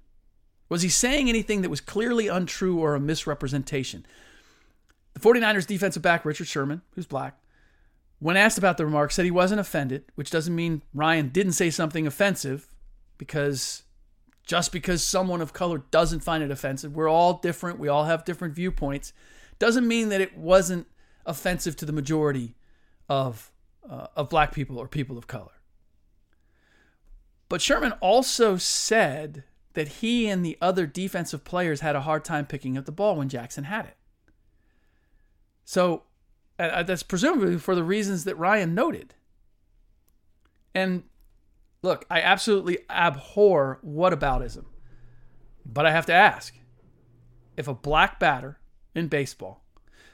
Was 0.69 0.84
he 0.84 0.89
saying 0.89 1.27
anything 1.27 1.62
that 1.62 1.69
was 1.69 1.82
clearly 1.82 2.30
untrue 2.30 2.80
or 2.80 2.95
a 2.95 2.99
misrepresentation? 2.99 4.06
The 5.13 5.19
49ers 5.19 5.67
defensive 5.67 6.01
back, 6.01 6.23
Richard 6.23 6.47
Sherman, 6.47 6.82
who's 6.95 7.06
black, 7.06 7.38
when 8.19 8.38
asked 8.38 8.58
about 8.58 8.77
the 8.77 8.86
remark, 8.86 9.12
said 9.12 9.25
he 9.25 9.32
wasn't 9.32 9.60
offended, 9.60 10.06
which 10.15 10.30
doesn't 10.30 10.56
mean 10.56 10.84
Ryan 10.93 11.30
didn't 11.30 11.54
say 11.54 11.69
something 11.69 12.08
offensive 12.08 12.71
because 13.17 13.84
just 14.45 14.71
because 14.71 15.04
someone 15.04 15.41
of 15.41 15.54
color 15.54 15.80
doesn't 15.91 16.21
find 16.21 16.43
it 16.43 16.51
offensive, 16.51 16.95
we're 16.95 17.10
all 17.10 17.34
different, 17.39 17.80
we 17.80 17.88
all 17.88 18.06
have 18.06 18.23
different 18.23 18.54
viewpoints, 18.54 19.12
doesn't 19.60 19.88
mean 19.88 20.10
that 20.10 20.21
it 20.21 20.38
wasn't 20.38 20.88
offensive 21.25 21.75
to 21.77 21.86
the 21.86 21.91
majority 21.91 22.56
of, 23.10 23.51
uh, 23.89 24.08
of 24.15 24.30
black 24.30 24.54
people 24.54 24.77
or 24.77 24.88
people 24.88 25.17
of 25.17 25.27
color. 25.27 25.51
But 27.52 27.62
Sherman 27.62 27.92
also 28.00 28.56
said 28.56 29.44
that 29.74 30.00
he 30.00 30.30
and 30.30 30.46
the 30.46 30.58
other 30.62 30.88
defensive 30.88 31.44
players 31.44 31.82
had 31.82 31.98
a 31.98 32.02
hard 32.04 32.24
time 32.24 32.46
picking 32.46 32.78
up 32.78 32.86
the 32.86 32.94
ball 32.94 33.18
when 33.18 33.28
Jackson 33.28 33.66
had 33.66 33.88
it. 33.88 33.98
So 35.66 36.04
uh, 36.58 36.84
that's 36.84 37.04
presumably 37.04 37.58
for 37.58 37.76
the 37.76 37.84
reasons 37.84 38.24
that 38.24 38.38
Ryan 38.38 38.74
noted. 38.74 39.16
And 40.74 41.04
look, 41.82 42.06
I 42.10 42.22
absolutely 42.22 42.80
abhor 42.90 43.82
whataboutism. 43.86 44.64
But 45.66 45.86
I 45.86 45.92
have 45.92 46.06
to 46.06 46.14
ask 46.14 46.58
if 47.58 47.68
a 47.68 47.74
black 47.74 48.18
batter 48.18 48.62
in 48.96 49.10
baseball 49.10 49.66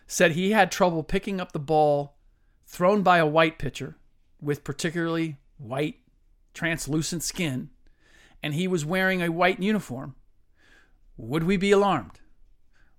said 0.07 0.31
he 0.31 0.53
had 0.53 0.71
trouble 0.71 1.03
picking 1.03 1.39
up 1.39 1.51
the 1.51 1.59
ball 1.59 2.17
thrown 2.65 3.03
by 3.03 3.19
a 3.19 3.27
white 3.27 3.59
pitcher 3.59 3.95
with 4.41 4.63
particularly 4.63 5.37
white, 5.59 5.97
translucent 6.57 7.23
skin, 7.23 7.69
and 8.41 8.53
he 8.53 8.67
was 8.67 8.83
wearing 8.83 9.21
a 9.21 9.31
white 9.31 9.59
uniform, 9.59 10.15
would 11.15 11.43
we 11.43 11.55
be 11.55 11.71
alarmed? 11.71 12.19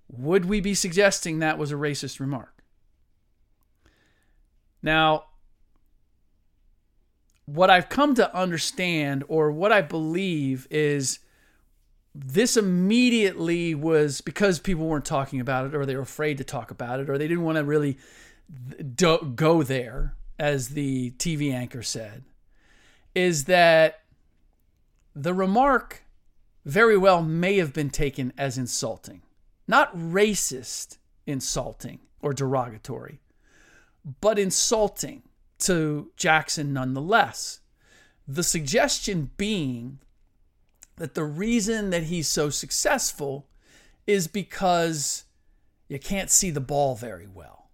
Would 0.07 0.45
we 0.45 0.61
be 0.61 0.73
suggesting 0.73 1.39
that 1.39 1.57
was 1.57 1.71
a 1.71 1.75
racist 1.75 2.19
remark? 2.19 2.63
Now, 4.81 5.25
what 7.45 7.69
I've 7.69 7.89
come 7.89 8.15
to 8.15 8.35
understand 8.35 9.23
or 9.27 9.51
what 9.51 9.71
I 9.71 9.81
believe 9.81 10.67
is 10.71 11.19
this 12.15 12.57
immediately 12.57 13.75
was 13.75 14.21
because 14.21 14.59
people 14.59 14.87
weren't 14.87 15.05
talking 15.05 15.39
about 15.39 15.65
it 15.65 15.75
or 15.75 15.85
they 15.85 15.95
were 15.95 16.01
afraid 16.01 16.37
to 16.37 16.43
talk 16.43 16.71
about 16.71 16.99
it 16.99 17.09
or 17.09 17.17
they 17.17 17.27
didn't 17.27 17.43
want 17.43 17.57
to 17.57 17.63
really 17.63 17.97
go 19.35 19.63
there, 19.63 20.15
as 20.39 20.69
the 20.69 21.11
TV 21.11 21.53
anchor 21.53 21.83
said, 21.83 22.23
is 23.19 23.45
that 23.45 23.99
the 25.13 25.33
remark 25.33 26.03
very 26.65 26.97
well 26.97 27.21
may 27.21 27.57
have 27.57 27.73
been 27.73 27.89
taken 27.89 28.31
as 28.37 28.57
insulting. 28.57 29.21
Not 29.67 29.95
racist 29.95 30.97
insulting 31.27 31.99
or 32.21 32.33
derogatory, 32.33 33.19
but 34.21 34.39
insulting 34.39 35.23
to 35.59 36.11
Jackson 36.15 36.71
nonetheless. 36.71 37.59
The 38.27 38.43
suggestion 38.43 39.31
being 39.35 39.99
that 40.95 41.13
the 41.13 41.25
reason 41.25 41.89
that 41.89 42.03
he's 42.03 42.27
so 42.27 42.49
successful 42.49 43.47
is 44.07 44.27
because 44.27 45.25
you 45.87 45.99
can't 45.99 46.31
see 46.31 46.51
the 46.51 46.61
ball 46.61 46.95
very 46.95 47.27
well. 47.27 47.69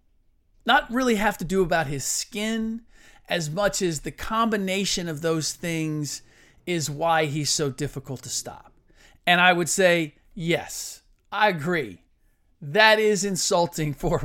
Not 0.64 0.92
really 0.92 1.16
have 1.16 1.38
to 1.38 1.44
do 1.44 1.62
about 1.62 1.86
his 1.86 2.04
skin 2.04 2.82
as 3.28 3.50
much 3.50 3.82
as 3.82 4.00
the 4.00 4.10
combination 4.10 5.08
of 5.08 5.20
those 5.20 5.52
things 5.52 6.22
is 6.66 6.90
why 6.90 7.26
he's 7.26 7.50
so 7.50 7.70
difficult 7.70 8.22
to 8.22 8.28
stop. 8.28 8.72
And 9.26 9.40
I 9.40 9.52
would 9.52 9.68
say, 9.68 10.14
yes, 10.34 11.02
I 11.32 11.48
agree. 11.48 12.02
That 12.60 12.98
is 12.98 13.24
insulting 13.24 13.94
for 13.94 14.20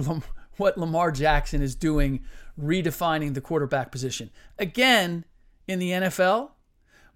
what 0.57 0.77
Lamar 0.77 1.11
Jackson 1.11 1.61
is 1.61 1.75
doing, 1.75 2.23
redefining 2.59 3.33
the 3.33 3.41
quarterback 3.41 3.91
position. 3.91 4.29
Again, 4.59 5.25
in 5.67 5.79
the 5.79 5.91
NFL, 5.91 6.51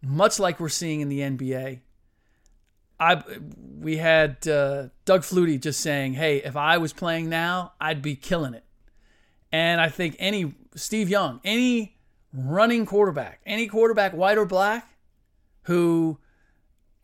much 0.01 0.39
like 0.39 0.59
we're 0.59 0.69
seeing 0.69 1.01
in 1.01 1.09
the 1.09 1.19
NBA, 1.19 1.81
I 2.99 3.21
we 3.79 3.97
had 3.97 4.47
uh, 4.47 4.87
Doug 5.03 5.21
Flutie 5.21 5.59
just 5.59 5.81
saying, 5.81 6.13
"Hey, 6.13 6.37
if 6.37 6.55
I 6.55 6.77
was 6.77 6.93
playing 6.93 7.27
now, 7.27 7.73
I'd 7.81 8.01
be 8.01 8.15
killing 8.15 8.53
it." 8.53 8.63
And 9.51 9.81
I 9.81 9.89
think 9.89 10.15
any 10.17 10.53
Steve 10.75 11.09
Young, 11.09 11.39
any 11.43 11.97
running 12.33 12.85
quarterback, 12.85 13.41
any 13.45 13.67
quarterback, 13.67 14.13
white 14.13 14.37
or 14.37 14.45
black, 14.45 14.97
who 15.63 16.19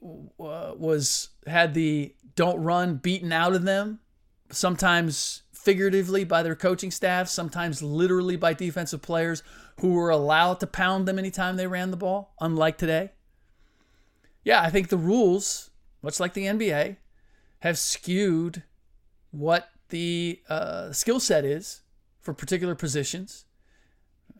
uh, 0.03 0.73
was 0.75 1.29
had 1.47 1.73
the 1.73 2.13
don't 2.35 2.61
run 2.61 2.95
beaten 2.95 3.31
out 3.31 3.53
of 3.53 3.63
them, 3.63 3.99
sometimes 4.49 5.43
figuratively 5.53 6.23
by 6.23 6.43
their 6.43 6.55
coaching 6.55 6.91
staff, 6.91 7.27
sometimes 7.27 7.81
literally 7.81 8.35
by 8.35 8.53
defensive 8.53 9.01
players 9.01 9.43
who 9.79 9.93
were 9.93 10.09
allowed 10.09 10.59
to 10.59 10.67
pound 10.67 11.07
them 11.07 11.19
anytime 11.19 11.55
they 11.55 11.67
ran 11.67 11.91
the 11.91 11.97
ball, 11.97 12.33
unlike 12.39 12.77
today. 12.77 13.11
Yeah, 14.43 14.61
I 14.61 14.69
think 14.69 14.89
the 14.89 14.97
rules, 14.97 15.69
much 16.01 16.19
like 16.19 16.33
the 16.33 16.45
NBA, 16.45 16.97
have 17.59 17.77
skewed 17.77 18.63
what 19.29 19.69
the 19.89 20.41
uh, 20.49 20.91
skill 20.91 21.19
set 21.19 21.45
is 21.45 21.81
for 22.19 22.33
particular 22.33 22.75
positions. 22.75 23.45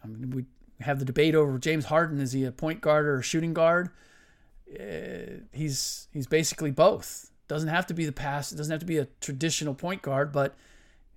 I 0.03 0.07
mean, 0.07 0.29
we 0.31 0.45
have 0.83 0.99
the 0.99 1.05
debate 1.05 1.35
over 1.35 1.57
James 1.57 1.85
Harden: 1.85 2.19
is 2.19 2.31
he 2.31 2.43
a 2.45 2.51
point 2.51 2.81
guard 2.81 3.05
or 3.05 3.19
a 3.19 3.23
shooting 3.23 3.53
guard? 3.53 3.89
Uh, 4.69 5.43
he's 5.51 6.07
he's 6.11 6.27
basically 6.27 6.71
both. 6.71 7.31
Doesn't 7.47 7.69
have 7.69 7.85
to 7.87 7.93
be 7.93 8.05
the 8.05 8.11
pass. 8.13 8.51
It 8.51 8.55
doesn't 8.55 8.71
have 8.71 8.79
to 8.79 8.85
be 8.85 8.97
a 8.97 9.07
traditional 9.19 9.73
point 9.73 10.01
guard, 10.01 10.31
but 10.31 10.55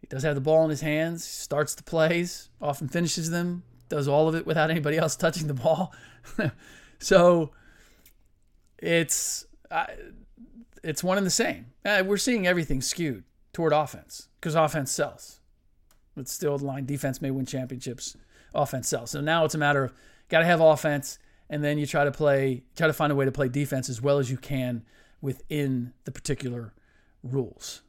he 0.01 0.09
does 0.09 0.23
have 0.25 0.35
the 0.35 0.41
ball 0.41 0.65
in 0.65 0.71
his 0.71 0.81
hands, 0.81 1.25
starts 1.25 1.75
the 1.75 1.83
plays, 1.83 2.51
often 2.61 2.89
finishes 2.89 3.31
them, 3.31 3.63
does 3.89 4.09
all 4.09 4.29
of 4.29 4.35
it 4.35 4.45
without 4.45 4.71
anybody 4.71 4.99
else 4.99 5.17
touching 5.17 5.47
the 5.47 5.55
ball. 5.55 5.95
so 6.99 7.53
it's 8.79 9.47
it's 10.83 11.03
one 11.03 11.17
and 11.17 11.27
the 11.27 11.31
same. 11.31 11.67
Uh, 11.85 12.03
we're 12.05 12.17
seeing 12.17 12.47
everything 12.47 12.81
skewed 12.81 13.25
toward 13.53 13.73
offense 13.73 14.29
because 14.41 14.55
offense 14.55 14.93
sells. 14.93 15.41
It's 16.17 16.33
still 16.33 16.59
the 16.59 16.67
line 16.67 16.85
defense 16.85 17.23
may 17.23 17.31
win 17.31 17.47
championships, 17.47 18.17
offense 18.55 18.89
sells. 18.89 19.11
So 19.11 19.21
now 19.21 19.45
it's 19.45 19.55
a 19.55 19.59
matter 19.59 19.85
of 19.85 19.93
got 20.29 20.41
to 20.41 20.45
have 20.45 20.61
offense, 20.61 21.19
and 21.51 21.63
then 21.63 21.79
you 21.79 21.87
try 21.87 22.05
to 22.05 22.13
play, 22.13 22.65
try 22.77 22.87
to 22.87 22.93
find 22.93 23.13
a 23.13 23.15
way 23.15 23.25
to 23.25 23.33
play 23.33 23.49
defense 23.49 23.89
as 23.89 24.01
well 24.01 24.19
as 24.19 24.31
you 24.31 24.37
can 24.37 24.85
within 25.21 25.93
the 26.05 26.13
particular 26.13 26.73
rules. 27.23 27.83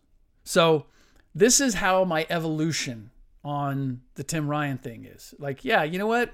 So 0.43 0.85
this 1.33 1.59
is 1.59 1.75
how 1.75 2.03
my 2.05 2.25
evolution 2.29 3.11
on 3.43 4.01
the 4.15 4.23
Tim 4.23 4.47
Ryan 4.47 4.77
thing 4.77 5.05
is. 5.05 5.33
Like, 5.37 5.63
yeah, 5.63 5.83
you 5.83 5.99
know 5.99 6.07
what? 6.07 6.31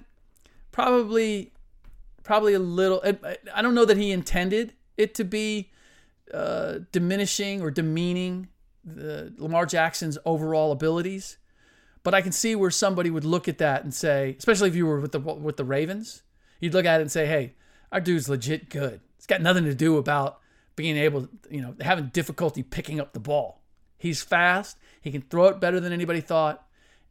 Probably, 0.72 1.52
probably 2.24 2.54
a 2.54 2.60
little. 2.60 3.02
I 3.54 3.62
don't 3.62 3.76
know 3.76 3.86
that 3.86 3.98
he 3.98 4.12
intended 4.12 4.74
it 4.98 5.14
to 5.16 5.24
be 5.24 5.72
uh, 6.34 6.80
diminishing 6.92 7.62
or 7.62 7.72
demeaning 7.72 8.48
the 8.86 9.34
Lamar 9.38 9.66
Jackson's 9.66 10.18
overall 10.26 10.72
abilities, 10.72 11.38
but 12.04 12.14
I 12.14 12.22
can 12.22 12.32
see 12.32 12.56
where 12.56 12.72
somebody 12.72 13.10
would 13.10 13.26
look 13.26 13.48
at 13.48 13.58
that 13.60 13.84
and 13.84 13.94
say, 13.94 14.36
especially 14.38 14.70
if 14.70 14.76
you 14.76 14.86
were 14.86 15.00
with 15.00 15.12
the 15.12 15.20
with 15.20 15.58
the 15.58 15.66
Ravens, 15.66 16.24
you'd 16.60 16.74
look 16.74 16.86
at 16.86 17.00
it 17.00 17.04
and 17.04 17.12
say, 17.12 17.26
"Hey, 17.26 17.56
our 17.92 18.00
dude's 18.00 18.30
legit 18.30 18.70
good. 18.70 19.02
It's 19.18 19.28
got 19.28 19.42
nothing 19.42 19.66
to 19.66 19.76
do 19.76 19.98
about 19.98 20.40
being 20.76 20.98
able, 20.98 21.24
to, 21.24 21.30
you 21.50 21.62
know, 21.62 21.76
having 21.82 22.08
difficulty 22.08 22.64
picking 22.64 23.00
up 23.00 23.14
the 23.14 23.20
ball. 23.20 23.62
He's 23.98 24.24
fast. 24.24 24.78
He 25.02 25.12
can 25.12 25.22
throw 25.22 25.46
it 25.46 25.60
better 25.60 25.80
than 25.80 25.94
anybody 25.94 26.22
thought. 26.22 26.66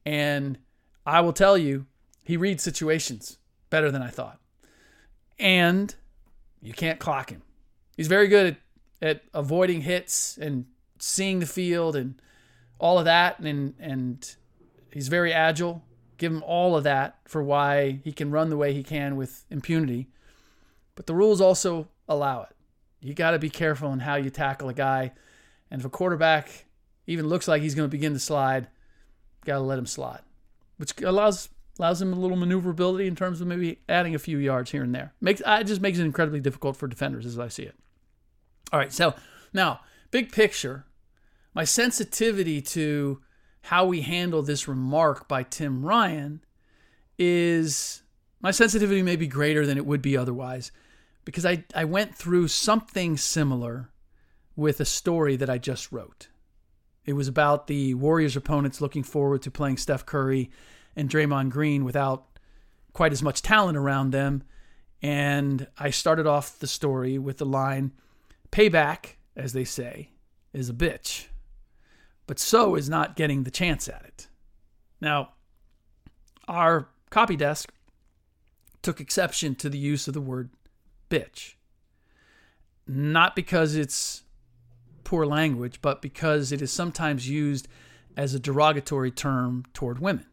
And 0.05 0.59
I 1.07 1.21
will 1.21 1.33
tell 1.33 1.57
you, 1.57 1.87
he 2.25 2.37
reads 2.37 2.63
situations 2.63 3.39
better 3.69 3.91
than 3.91 4.03
I 4.03 4.09
thought. 4.09 4.41
And 5.39 5.95
you 6.63 6.73
can't 6.73 6.99
clock 6.99 7.31
him. 7.31 7.43
He's 7.97 8.09
very 8.09 8.29
good 8.29 8.57
at, 9.01 9.09
at 9.09 9.23
avoiding 9.35 9.83
hits 9.83 10.37
and 10.39 10.67
seeing 10.99 11.39
the 11.39 11.47
field 11.47 11.97
and 11.97 12.21
all 12.79 12.99
of 12.99 13.05
that. 13.05 13.39
And, 13.39 13.75
and 13.79 14.35
he's 14.93 15.09
very 15.09 15.33
agile. 15.33 15.83
Give 16.19 16.33
him 16.33 16.43
all 16.43 16.77
of 16.77 16.85
that 16.85 17.19
for 17.27 17.43
why 17.43 18.01
he 18.05 18.13
can 18.13 18.31
run 18.31 18.51
the 18.51 18.57
way 18.57 18.75
he 18.75 18.83
can 18.83 19.17
with 19.17 19.45
impunity. 19.51 20.09
But 20.95 21.07
the 21.07 21.15
rules 21.15 21.41
also 21.41 21.89
allow 22.09 22.43
it. 22.43 22.55
You 23.01 23.15
got 23.15 23.31
to 23.31 23.39
be 23.39 23.49
careful 23.49 23.93
in 23.93 24.01
how 24.01 24.17
you 24.17 24.29
tackle 24.29 24.69
a 24.69 24.75
guy. 24.75 25.13
And 25.71 25.81
if 25.81 25.87
a 25.87 25.91
quarterback 25.91 26.67
even 27.07 27.29
looks 27.29 27.49
like 27.49 27.63
he's 27.63 27.75
going 27.75 27.89
to 27.89 27.91
begin 27.91 28.13
to 28.13 28.19
slide, 28.19 28.69
got 29.45 29.55
to 29.55 29.61
let 29.61 29.79
him 29.79 29.87
slide, 29.87 30.21
which 30.77 31.01
allows 31.03 31.49
allows 31.79 32.03
him 32.03 32.13
a 32.13 32.17
little 32.17 32.37
maneuverability 32.37 33.07
in 33.07 33.17
terms 33.17 33.41
of 33.41 33.47
maybe 33.47 33.79
adding 33.89 34.15
a 34.15 34.19
few 34.19 34.37
yards 34.37 34.71
here 34.71 34.83
and 34.83 34.95
there. 34.95 35.15
Makes 35.21 35.41
it 35.47 35.65
just 35.65 35.81
makes 35.81 35.99
it 35.99 36.05
incredibly 36.05 36.41
difficult 36.41 36.77
for 36.77 36.87
defenders 36.87 37.25
as 37.25 37.39
I 37.39 37.49
see 37.49 37.63
it. 37.63 37.75
All 38.73 38.79
right, 38.79 38.93
so 38.93 39.15
now 39.55 39.81
big 40.11 40.31
picture, 40.31 40.85
my 41.55 41.65
sensitivity 41.65 42.61
to 42.61 43.23
how 43.63 43.85
we 43.87 44.01
handle 44.03 44.43
this 44.43 44.67
remark 44.67 45.29
by 45.29 45.43
Tim 45.43 45.85
Ryan 45.85 46.43
is 47.19 48.03
my 48.41 48.51
sensitivity 48.51 49.03
may 49.03 49.17
be 49.17 49.27
greater 49.27 49.67
than 49.67 49.77
it 49.77 49.87
would 49.87 50.03
be 50.03 50.17
otherwise 50.17 50.73
because 51.25 51.45
I, 51.45 51.65
I 51.75 51.85
went 51.85 52.15
through 52.15 52.49
something 52.49 53.17
similar 53.17 53.91
with 54.57 54.81
a 54.81 54.85
story 54.85 55.37
that 55.37 55.51
I 55.51 55.59
just 55.59 55.93
wrote. 55.93 56.29
It 57.05 57.13
was 57.13 57.29
about 57.29 57.67
the 57.67 57.95
Warriors 57.95 58.37
opponents 58.37 58.81
looking 58.81 59.03
forward 59.03 59.43
to 59.43 59.51
playing 59.51 59.77
Steph 59.77 60.07
Curry 60.07 60.51
and 60.97 61.09
Draymond 61.09 61.51
Green 61.51 61.85
without 61.85 62.39
quite 62.93 63.13
as 63.13 63.23
much 63.23 63.43
talent 63.43 63.77
around 63.77 64.11
them. 64.11 64.43
And 65.03 65.67
I 65.79 65.91
started 65.91 66.27
off 66.27 66.59
the 66.59 66.67
story 66.67 67.19
with 67.19 67.39
the 67.39 67.47
line 67.47 67.93
payback, 68.51 69.17
as 69.37 69.53
they 69.53 69.65
say, 69.65 70.11
is 70.53 70.69
a 70.69 70.75
bitch, 70.75 71.27
but 72.31 72.39
so 72.39 72.77
is 72.77 72.89
not 72.89 73.17
getting 73.17 73.43
the 73.43 73.51
chance 73.51 73.89
at 73.89 74.05
it. 74.07 74.29
Now, 75.01 75.31
our 76.47 76.87
copy 77.11 77.35
desk 77.35 77.73
took 78.83 79.01
exception 79.01 79.57
to 79.57 79.69
the 79.69 79.77
use 79.77 80.07
of 80.07 80.15
the 80.15 80.21
word 80.21 80.51
bitch. 81.11 81.55
Not 82.87 83.35
because 83.35 83.75
it's 83.75 84.23
poor 85.03 85.27
language, 85.27 85.81
but 85.83 86.01
because 86.01 86.53
it 86.53 86.63
is 86.63 86.71
sometimes 86.71 87.29
used 87.29 87.67
as 88.17 88.33
a 88.33 88.39
derogatory 88.39 89.11
term 89.11 89.65
toward 89.75 89.99
women. 89.99 90.27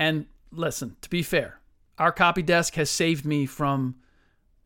And 0.00 0.26
listen, 0.50 0.96
to 1.02 1.08
be 1.08 1.22
fair, 1.22 1.60
our 1.96 2.10
copy 2.10 2.42
desk 2.42 2.74
has 2.74 2.90
saved 2.90 3.24
me 3.24 3.46
from 3.46 3.94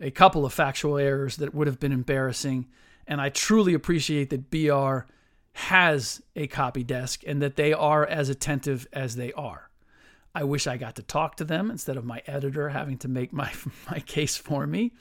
a 0.00 0.10
couple 0.10 0.46
of 0.46 0.54
factual 0.54 0.96
errors 0.96 1.36
that 1.36 1.54
would 1.54 1.66
have 1.66 1.78
been 1.78 1.92
embarrassing. 1.92 2.68
And 3.06 3.20
I 3.20 3.28
truly 3.28 3.74
appreciate 3.74 4.30
that 4.30 4.50
BR 4.50 5.12
has 5.54 6.22
a 6.34 6.46
copy 6.46 6.82
desk 6.82 7.22
and 7.26 7.42
that 7.42 7.56
they 7.56 7.72
are 7.72 8.06
as 8.06 8.28
attentive 8.28 8.86
as 8.92 9.16
they 9.16 9.32
are. 9.32 9.70
I 10.34 10.44
wish 10.44 10.66
I 10.66 10.78
got 10.78 10.96
to 10.96 11.02
talk 11.02 11.36
to 11.36 11.44
them 11.44 11.70
instead 11.70 11.96
of 11.96 12.04
my 12.04 12.22
editor 12.26 12.70
having 12.70 12.98
to 12.98 13.08
make 13.08 13.32
my 13.32 13.52
my 13.90 14.00
case 14.00 14.36
for 14.36 14.66
me. 14.66 14.92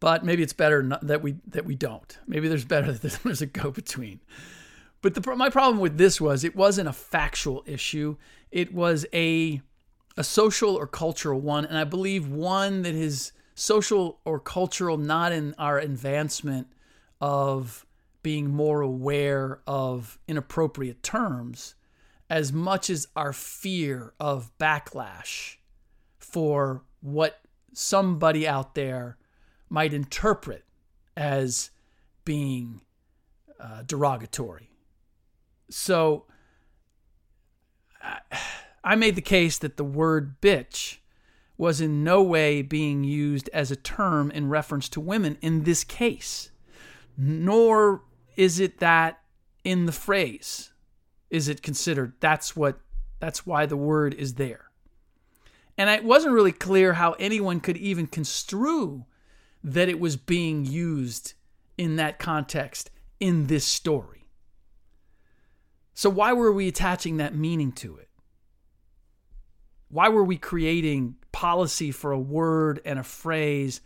But 0.00 0.24
maybe 0.24 0.42
it's 0.42 0.52
better 0.54 0.98
that 1.02 1.22
we 1.22 1.36
that 1.48 1.64
we 1.64 1.74
don't. 1.74 2.18
Maybe 2.26 2.48
there's 2.48 2.64
better 2.64 2.92
that 2.92 3.20
there's 3.22 3.42
a 3.42 3.46
go 3.46 3.70
between. 3.70 4.20
But 5.02 5.14
the 5.14 5.36
my 5.36 5.48
problem 5.48 5.80
with 5.80 5.96
this 5.96 6.20
was 6.20 6.44
it 6.44 6.54
wasn't 6.54 6.88
a 6.88 6.92
factual 6.92 7.62
issue. 7.66 8.16
It 8.50 8.74
was 8.74 9.06
a 9.14 9.62
a 10.16 10.24
social 10.24 10.76
or 10.76 10.86
cultural 10.86 11.40
one, 11.40 11.64
and 11.64 11.78
I 11.78 11.84
believe 11.84 12.28
one 12.28 12.82
that 12.82 12.94
is 12.94 13.32
social 13.54 14.20
or 14.24 14.40
cultural, 14.40 14.98
not 14.98 15.32
in 15.32 15.54
our 15.58 15.78
advancement 15.78 16.66
of 17.20 17.86
being 18.22 18.50
more 18.50 18.80
aware 18.80 19.60
of 19.66 20.18
inappropriate 20.28 21.02
terms, 21.02 21.74
as 22.28 22.52
much 22.52 22.90
as 22.90 23.08
our 23.16 23.32
fear 23.32 24.14
of 24.20 24.50
backlash 24.58 25.56
for 26.18 26.84
what 27.00 27.40
somebody 27.72 28.46
out 28.46 28.74
there 28.74 29.16
might 29.68 29.92
interpret 29.92 30.64
as 31.16 31.70
being 32.24 32.80
uh, 33.58 33.82
derogatory. 33.86 34.70
So 35.70 36.26
I 38.82 38.96
made 38.96 39.14
the 39.14 39.20
case 39.22 39.58
that 39.58 39.76
the 39.76 39.84
word 39.84 40.40
bitch 40.40 40.98
was 41.58 41.80
in 41.80 42.02
no 42.02 42.22
way 42.22 42.62
being 42.62 43.04
used 43.04 43.50
as 43.52 43.70
a 43.70 43.76
term 43.76 44.30
in 44.30 44.48
reference 44.48 44.88
to 44.88 45.00
women 45.00 45.36
in 45.42 45.64
this 45.64 45.84
case, 45.84 46.50
nor 47.18 48.02
is 48.40 48.58
it 48.58 48.78
that 48.78 49.20
in 49.64 49.84
the 49.84 49.92
phrase 49.92 50.72
is 51.28 51.46
it 51.46 51.62
considered 51.62 52.14
that's 52.20 52.56
what 52.56 52.80
that's 53.18 53.44
why 53.46 53.66
the 53.66 53.76
word 53.76 54.14
is 54.14 54.34
there. 54.34 54.70
And 55.76 55.90
it 55.90 56.04
wasn't 56.04 56.32
really 56.32 56.52
clear 56.52 56.94
how 56.94 57.12
anyone 57.12 57.60
could 57.60 57.76
even 57.76 58.06
construe 58.06 59.04
that 59.62 59.90
it 59.90 60.00
was 60.00 60.16
being 60.16 60.64
used 60.64 61.34
in 61.76 61.96
that 61.96 62.18
context 62.18 62.90
in 63.20 63.46
this 63.48 63.66
story. 63.66 64.24
So, 65.92 66.08
why 66.08 66.32
were 66.32 66.50
we 66.50 66.66
attaching 66.66 67.18
that 67.18 67.34
meaning 67.34 67.72
to 67.72 67.98
it? 67.98 68.08
Why 69.90 70.08
were 70.08 70.24
we 70.24 70.38
creating 70.38 71.16
policy 71.30 71.90
for 71.92 72.10
a 72.10 72.18
word 72.18 72.80
and 72.86 72.98
a 72.98 73.04
phrase 73.04 73.82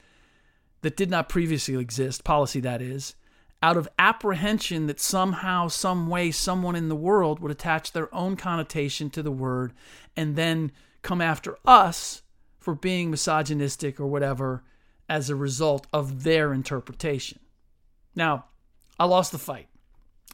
that 0.82 0.96
did 0.96 1.10
not 1.10 1.28
previously 1.28 1.76
exist, 1.76 2.22
policy 2.22 2.60
that 2.60 2.80
is, 2.80 3.16
out 3.64 3.78
of 3.78 3.88
apprehension 3.98 4.88
that 4.88 5.00
somehow, 5.00 5.68
some 5.68 6.06
way, 6.06 6.30
someone 6.30 6.76
in 6.76 6.90
the 6.90 6.94
world 6.94 7.40
would 7.40 7.50
attach 7.50 7.92
their 7.92 8.14
own 8.14 8.36
connotation 8.36 9.08
to 9.08 9.22
the 9.22 9.30
word 9.30 9.72
and 10.14 10.36
then 10.36 10.70
come 11.00 11.22
after 11.22 11.56
us 11.64 12.20
for 12.58 12.74
being 12.74 13.10
misogynistic 13.10 13.98
or 13.98 14.06
whatever 14.06 14.62
as 15.08 15.30
a 15.30 15.34
result 15.34 15.86
of 15.94 16.24
their 16.24 16.52
interpretation. 16.52 17.38
Now, 18.14 18.44
I 19.00 19.06
lost 19.06 19.32
the 19.32 19.38
fight. 19.38 19.68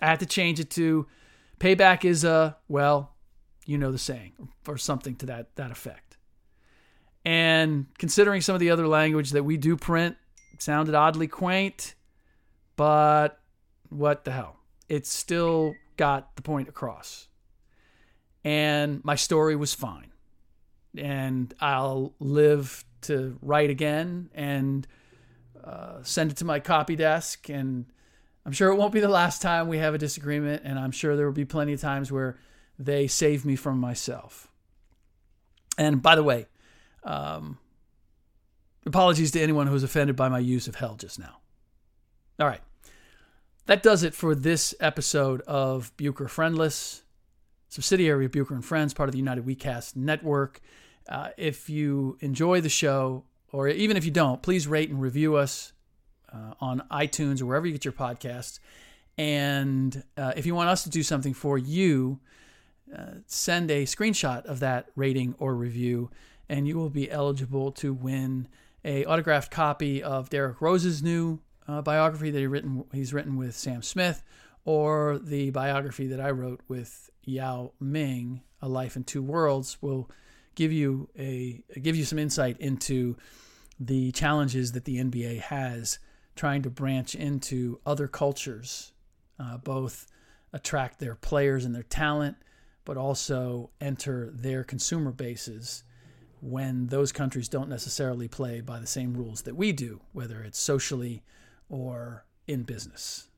I 0.02 0.06
had 0.06 0.18
to 0.18 0.26
change 0.26 0.58
it 0.58 0.70
to 0.70 1.06
payback 1.60 2.04
is 2.04 2.24
a, 2.24 2.56
well, 2.66 3.14
you 3.64 3.78
know 3.78 3.92
the 3.92 3.98
saying, 3.98 4.32
or 4.66 4.76
something 4.76 5.14
to 5.14 5.26
that, 5.26 5.54
that 5.54 5.70
effect. 5.70 6.16
And 7.24 7.86
considering 7.96 8.40
some 8.40 8.56
of 8.56 8.60
the 8.60 8.70
other 8.70 8.88
language 8.88 9.30
that 9.30 9.44
we 9.44 9.56
do 9.56 9.76
print 9.76 10.16
sounded 10.58 10.96
oddly 10.96 11.28
quaint, 11.28 11.94
but 12.80 13.38
what 13.90 14.24
the 14.24 14.30
hell? 14.30 14.56
It 14.88 15.06
still 15.06 15.74
got 15.98 16.34
the 16.36 16.40
point 16.40 16.66
across. 16.66 17.28
And 18.42 19.04
my 19.04 19.16
story 19.16 19.54
was 19.54 19.74
fine. 19.74 20.12
And 20.96 21.52
I'll 21.60 22.14
live 22.20 22.82
to 23.02 23.36
write 23.42 23.68
again 23.68 24.30
and 24.34 24.86
uh, 25.62 26.02
send 26.04 26.30
it 26.30 26.38
to 26.38 26.46
my 26.46 26.58
copy 26.58 26.96
desk. 26.96 27.50
And 27.50 27.84
I'm 28.46 28.52
sure 28.52 28.70
it 28.70 28.76
won't 28.76 28.94
be 28.94 29.00
the 29.00 29.08
last 29.08 29.42
time 29.42 29.68
we 29.68 29.76
have 29.76 29.92
a 29.92 29.98
disagreement. 29.98 30.62
And 30.64 30.78
I'm 30.78 30.90
sure 30.90 31.16
there 31.16 31.26
will 31.26 31.34
be 31.34 31.44
plenty 31.44 31.74
of 31.74 31.82
times 31.82 32.10
where 32.10 32.38
they 32.78 33.06
save 33.06 33.44
me 33.44 33.56
from 33.56 33.78
myself. 33.78 34.48
And 35.76 36.00
by 36.00 36.16
the 36.16 36.22
way, 36.22 36.46
um, 37.04 37.58
apologies 38.86 39.32
to 39.32 39.40
anyone 39.42 39.66
who 39.66 39.74
was 39.74 39.82
offended 39.82 40.16
by 40.16 40.30
my 40.30 40.38
use 40.38 40.66
of 40.66 40.76
hell 40.76 40.94
just 40.94 41.18
now. 41.18 41.40
All 42.38 42.46
right 42.46 42.62
that 43.70 43.84
does 43.84 44.02
it 44.02 44.16
for 44.16 44.34
this 44.34 44.74
episode 44.80 45.42
of 45.42 45.96
Bucher 45.96 46.26
Friendless, 46.26 47.02
subsidiary 47.68 48.24
of 48.24 48.32
Bucher 48.32 48.52
and 48.52 48.64
Friends, 48.64 48.92
part 48.92 49.08
of 49.08 49.12
the 49.12 49.18
United 49.18 49.46
WeCast 49.46 49.94
network. 49.94 50.60
Uh, 51.08 51.28
if 51.36 51.70
you 51.70 52.18
enjoy 52.18 52.60
the 52.60 52.68
show, 52.68 53.22
or 53.52 53.68
even 53.68 53.96
if 53.96 54.04
you 54.04 54.10
don't, 54.10 54.42
please 54.42 54.66
rate 54.66 54.90
and 54.90 55.00
review 55.00 55.36
us 55.36 55.72
uh, 56.32 56.54
on 56.60 56.82
iTunes 56.90 57.40
or 57.40 57.46
wherever 57.46 57.64
you 57.64 57.72
get 57.72 57.84
your 57.84 57.92
podcasts. 57.92 58.58
And 59.16 60.02
uh, 60.16 60.32
if 60.34 60.46
you 60.46 60.56
want 60.56 60.68
us 60.68 60.82
to 60.82 60.90
do 60.90 61.04
something 61.04 61.32
for 61.32 61.56
you, 61.56 62.18
uh, 62.92 63.18
send 63.26 63.70
a 63.70 63.84
screenshot 63.84 64.44
of 64.46 64.58
that 64.58 64.86
rating 64.96 65.36
or 65.38 65.54
review, 65.54 66.10
and 66.48 66.66
you 66.66 66.76
will 66.76 66.90
be 66.90 67.08
eligible 67.08 67.70
to 67.70 67.94
win 67.94 68.48
a 68.84 69.04
autographed 69.04 69.52
copy 69.52 70.02
of 70.02 70.28
Derrick 70.28 70.60
Rose's 70.60 71.04
new 71.04 71.38
uh, 71.70 71.82
biography 71.82 72.30
that 72.30 72.38
he 72.38 72.46
written 72.46 72.84
he's 72.92 73.14
written 73.14 73.36
with 73.36 73.54
Sam 73.56 73.82
Smith, 73.82 74.22
or 74.64 75.18
the 75.22 75.50
biography 75.50 76.06
that 76.08 76.20
I 76.20 76.30
wrote 76.30 76.60
with 76.68 77.10
Yao 77.24 77.72
Ming, 77.80 78.42
A 78.60 78.68
Life 78.68 78.96
in 78.96 79.04
Two 79.04 79.22
Worlds, 79.22 79.78
will 79.80 80.10
give 80.54 80.72
you 80.72 81.08
a 81.16 81.62
give 81.80 81.96
you 81.96 82.04
some 82.04 82.18
insight 82.18 82.58
into 82.58 83.16
the 83.78 84.12
challenges 84.12 84.72
that 84.72 84.84
the 84.84 84.98
NBA 84.98 85.40
has 85.40 85.98
trying 86.36 86.62
to 86.62 86.70
branch 86.70 87.14
into 87.14 87.80
other 87.84 88.08
cultures, 88.08 88.92
uh, 89.38 89.58
both 89.58 90.06
attract 90.52 90.98
their 90.98 91.14
players 91.14 91.64
and 91.64 91.74
their 91.74 91.82
talent, 91.84 92.36
but 92.84 92.96
also 92.96 93.70
enter 93.80 94.30
their 94.32 94.64
consumer 94.64 95.12
bases 95.12 95.84
when 96.40 96.86
those 96.86 97.12
countries 97.12 97.48
don't 97.48 97.68
necessarily 97.68 98.26
play 98.26 98.60
by 98.60 98.80
the 98.80 98.86
same 98.86 99.14
rules 99.14 99.42
that 99.42 99.54
we 99.54 99.72
do, 99.72 100.00
whether 100.12 100.42
it's 100.42 100.58
socially 100.58 101.22
or 101.70 102.26
in 102.46 102.64
business. 102.64 103.28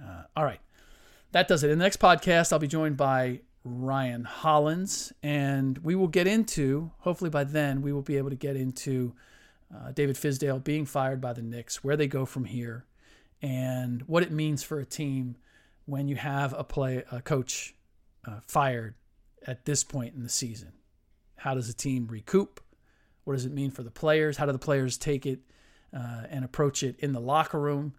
Uh, 0.00 0.24
all 0.36 0.44
right. 0.44 0.60
That 1.32 1.46
does 1.46 1.62
it. 1.62 1.70
In 1.70 1.78
the 1.78 1.84
next 1.84 2.00
podcast, 2.00 2.52
I'll 2.52 2.58
be 2.58 2.66
joined 2.66 2.96
by 2.96 3.40
Ryan 3.62 4.24
Hollins, 4.24 5.12
and 5.22 5.78
we 5.78 5.94
will 5.94 6.08
get 6.08 6.26
into, 6.26 6.90
hopefully 6.98 7.30
by 7.30 7.44
then, 7.44 7.82
we 7.82 7.92
will 7.92 8.02
be 8.02 8.16
able 8.16 8.30
to 8.30 8.36
get 8.36 8.56
into 8.56 9.14
uh, 9.72 9.92
David 9.92 10.16
Fizdale 10.16 10.62
being 10.64 10.86
fired 10.86 11.20
by 11.20 11.32
the 11.32 11.42
Knicks, 11.42 11.84
where 11.84 11.96
they 11.96 12.08
go 12.08 12.24
from 12.24 12.46
here, 12.46 12.86
and 13.42 14.02
what 14.02 14.22
it 14.22 14.32
means 14.32 14.62
for 14.62 14.80
a 14.80 14.86
team 14.86 15.36
when 15.84 16.08
you 16.08 16.16
have 16.16 16.54
a 16.56 16.64
play 16.64 17.04
a 17.12 17.20
coach 17.20 17.74
uh, 18.26 18.40
fired 18.46 18.94
at 19.46 19.66
this 19.66 19.84
point 19.84 20.14
in 20.14 20.22
the 20.22 20.28
season. 20.28 20.72
How 21.36 21.54
does 21.54 21.68
a 21.68 21.74
team 21.74 22.06
recoup? 22.08 22.60
What 23.24 23.34
does 23.34 23.44
it 23.44 23.52
mean 23.52 23.70
for 23.70 23.82
the 23.82 23.90
players? 23.90 24.36
How 24.36 24.46
do 24.46 24.52
the 24.52 24.58
players 24.58 24.96
take 24.96 25.26
it 25.26 25.40
uh, 25.94 26.22
and 26.28 26.44
approach 26.44 26.82
it 26.82 26.96
in 27.00 27.12
the 27.12 27.20
locker 27.20 27.58
room. 27.58 27.94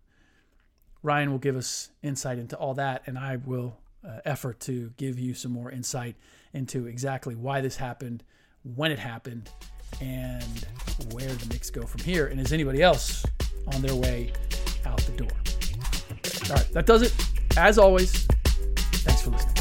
Ryan 1.03 1.31
will 1.31 1.39
give 1.39 1.55
us 1.55 1.89
insight 2.03 2.37
into 2.37 2.55
all 2.55 2.73
that, 2.75 3.03
and 3.05 3.17
I 3.17 3.37
will 3.37 3.77
uh, 4.07 4.19
effort 4.25 4.59
to 4.61 4.91
give 4.97 5.19
you 5.19 5.33
some 5.33 5.51
more 5.51 5.71
insight 5.71 6.15
into 6.53 6.87
exactly 6.87 7.35
why 7.35 7.61
this 7.61 7.75
happened, 7.75 8.23
when 8.63 8.91
it 8.91 8.99
happened, 8.99 9.49
and 9.99 10.65
where 11.11 11.33
the 11.33 11.45
Knicks 11.47 11.69
go 11.69 11.85
from 11.85 12.01
here. 12.01 12.27
And 12.27 12.39
is 12.39 12.53
anybody 12.53 12.81
else 12.81 13.25
on 13.73 13.81
their 13.81 13.95
way 13.95 14.31
out 14.85 14.99
the 15.01 15.11
door? 15.13 15.31
All 16.49 16.55
right, 16.55 16.71
that 16.73 16.85
does 16.85 17.01
it. 17.01 17.13
As 17.57 17.77
always, 17.77 18.25
thanks 19.03 19.21
for 19.21 19.31
listening. 19.31 19.60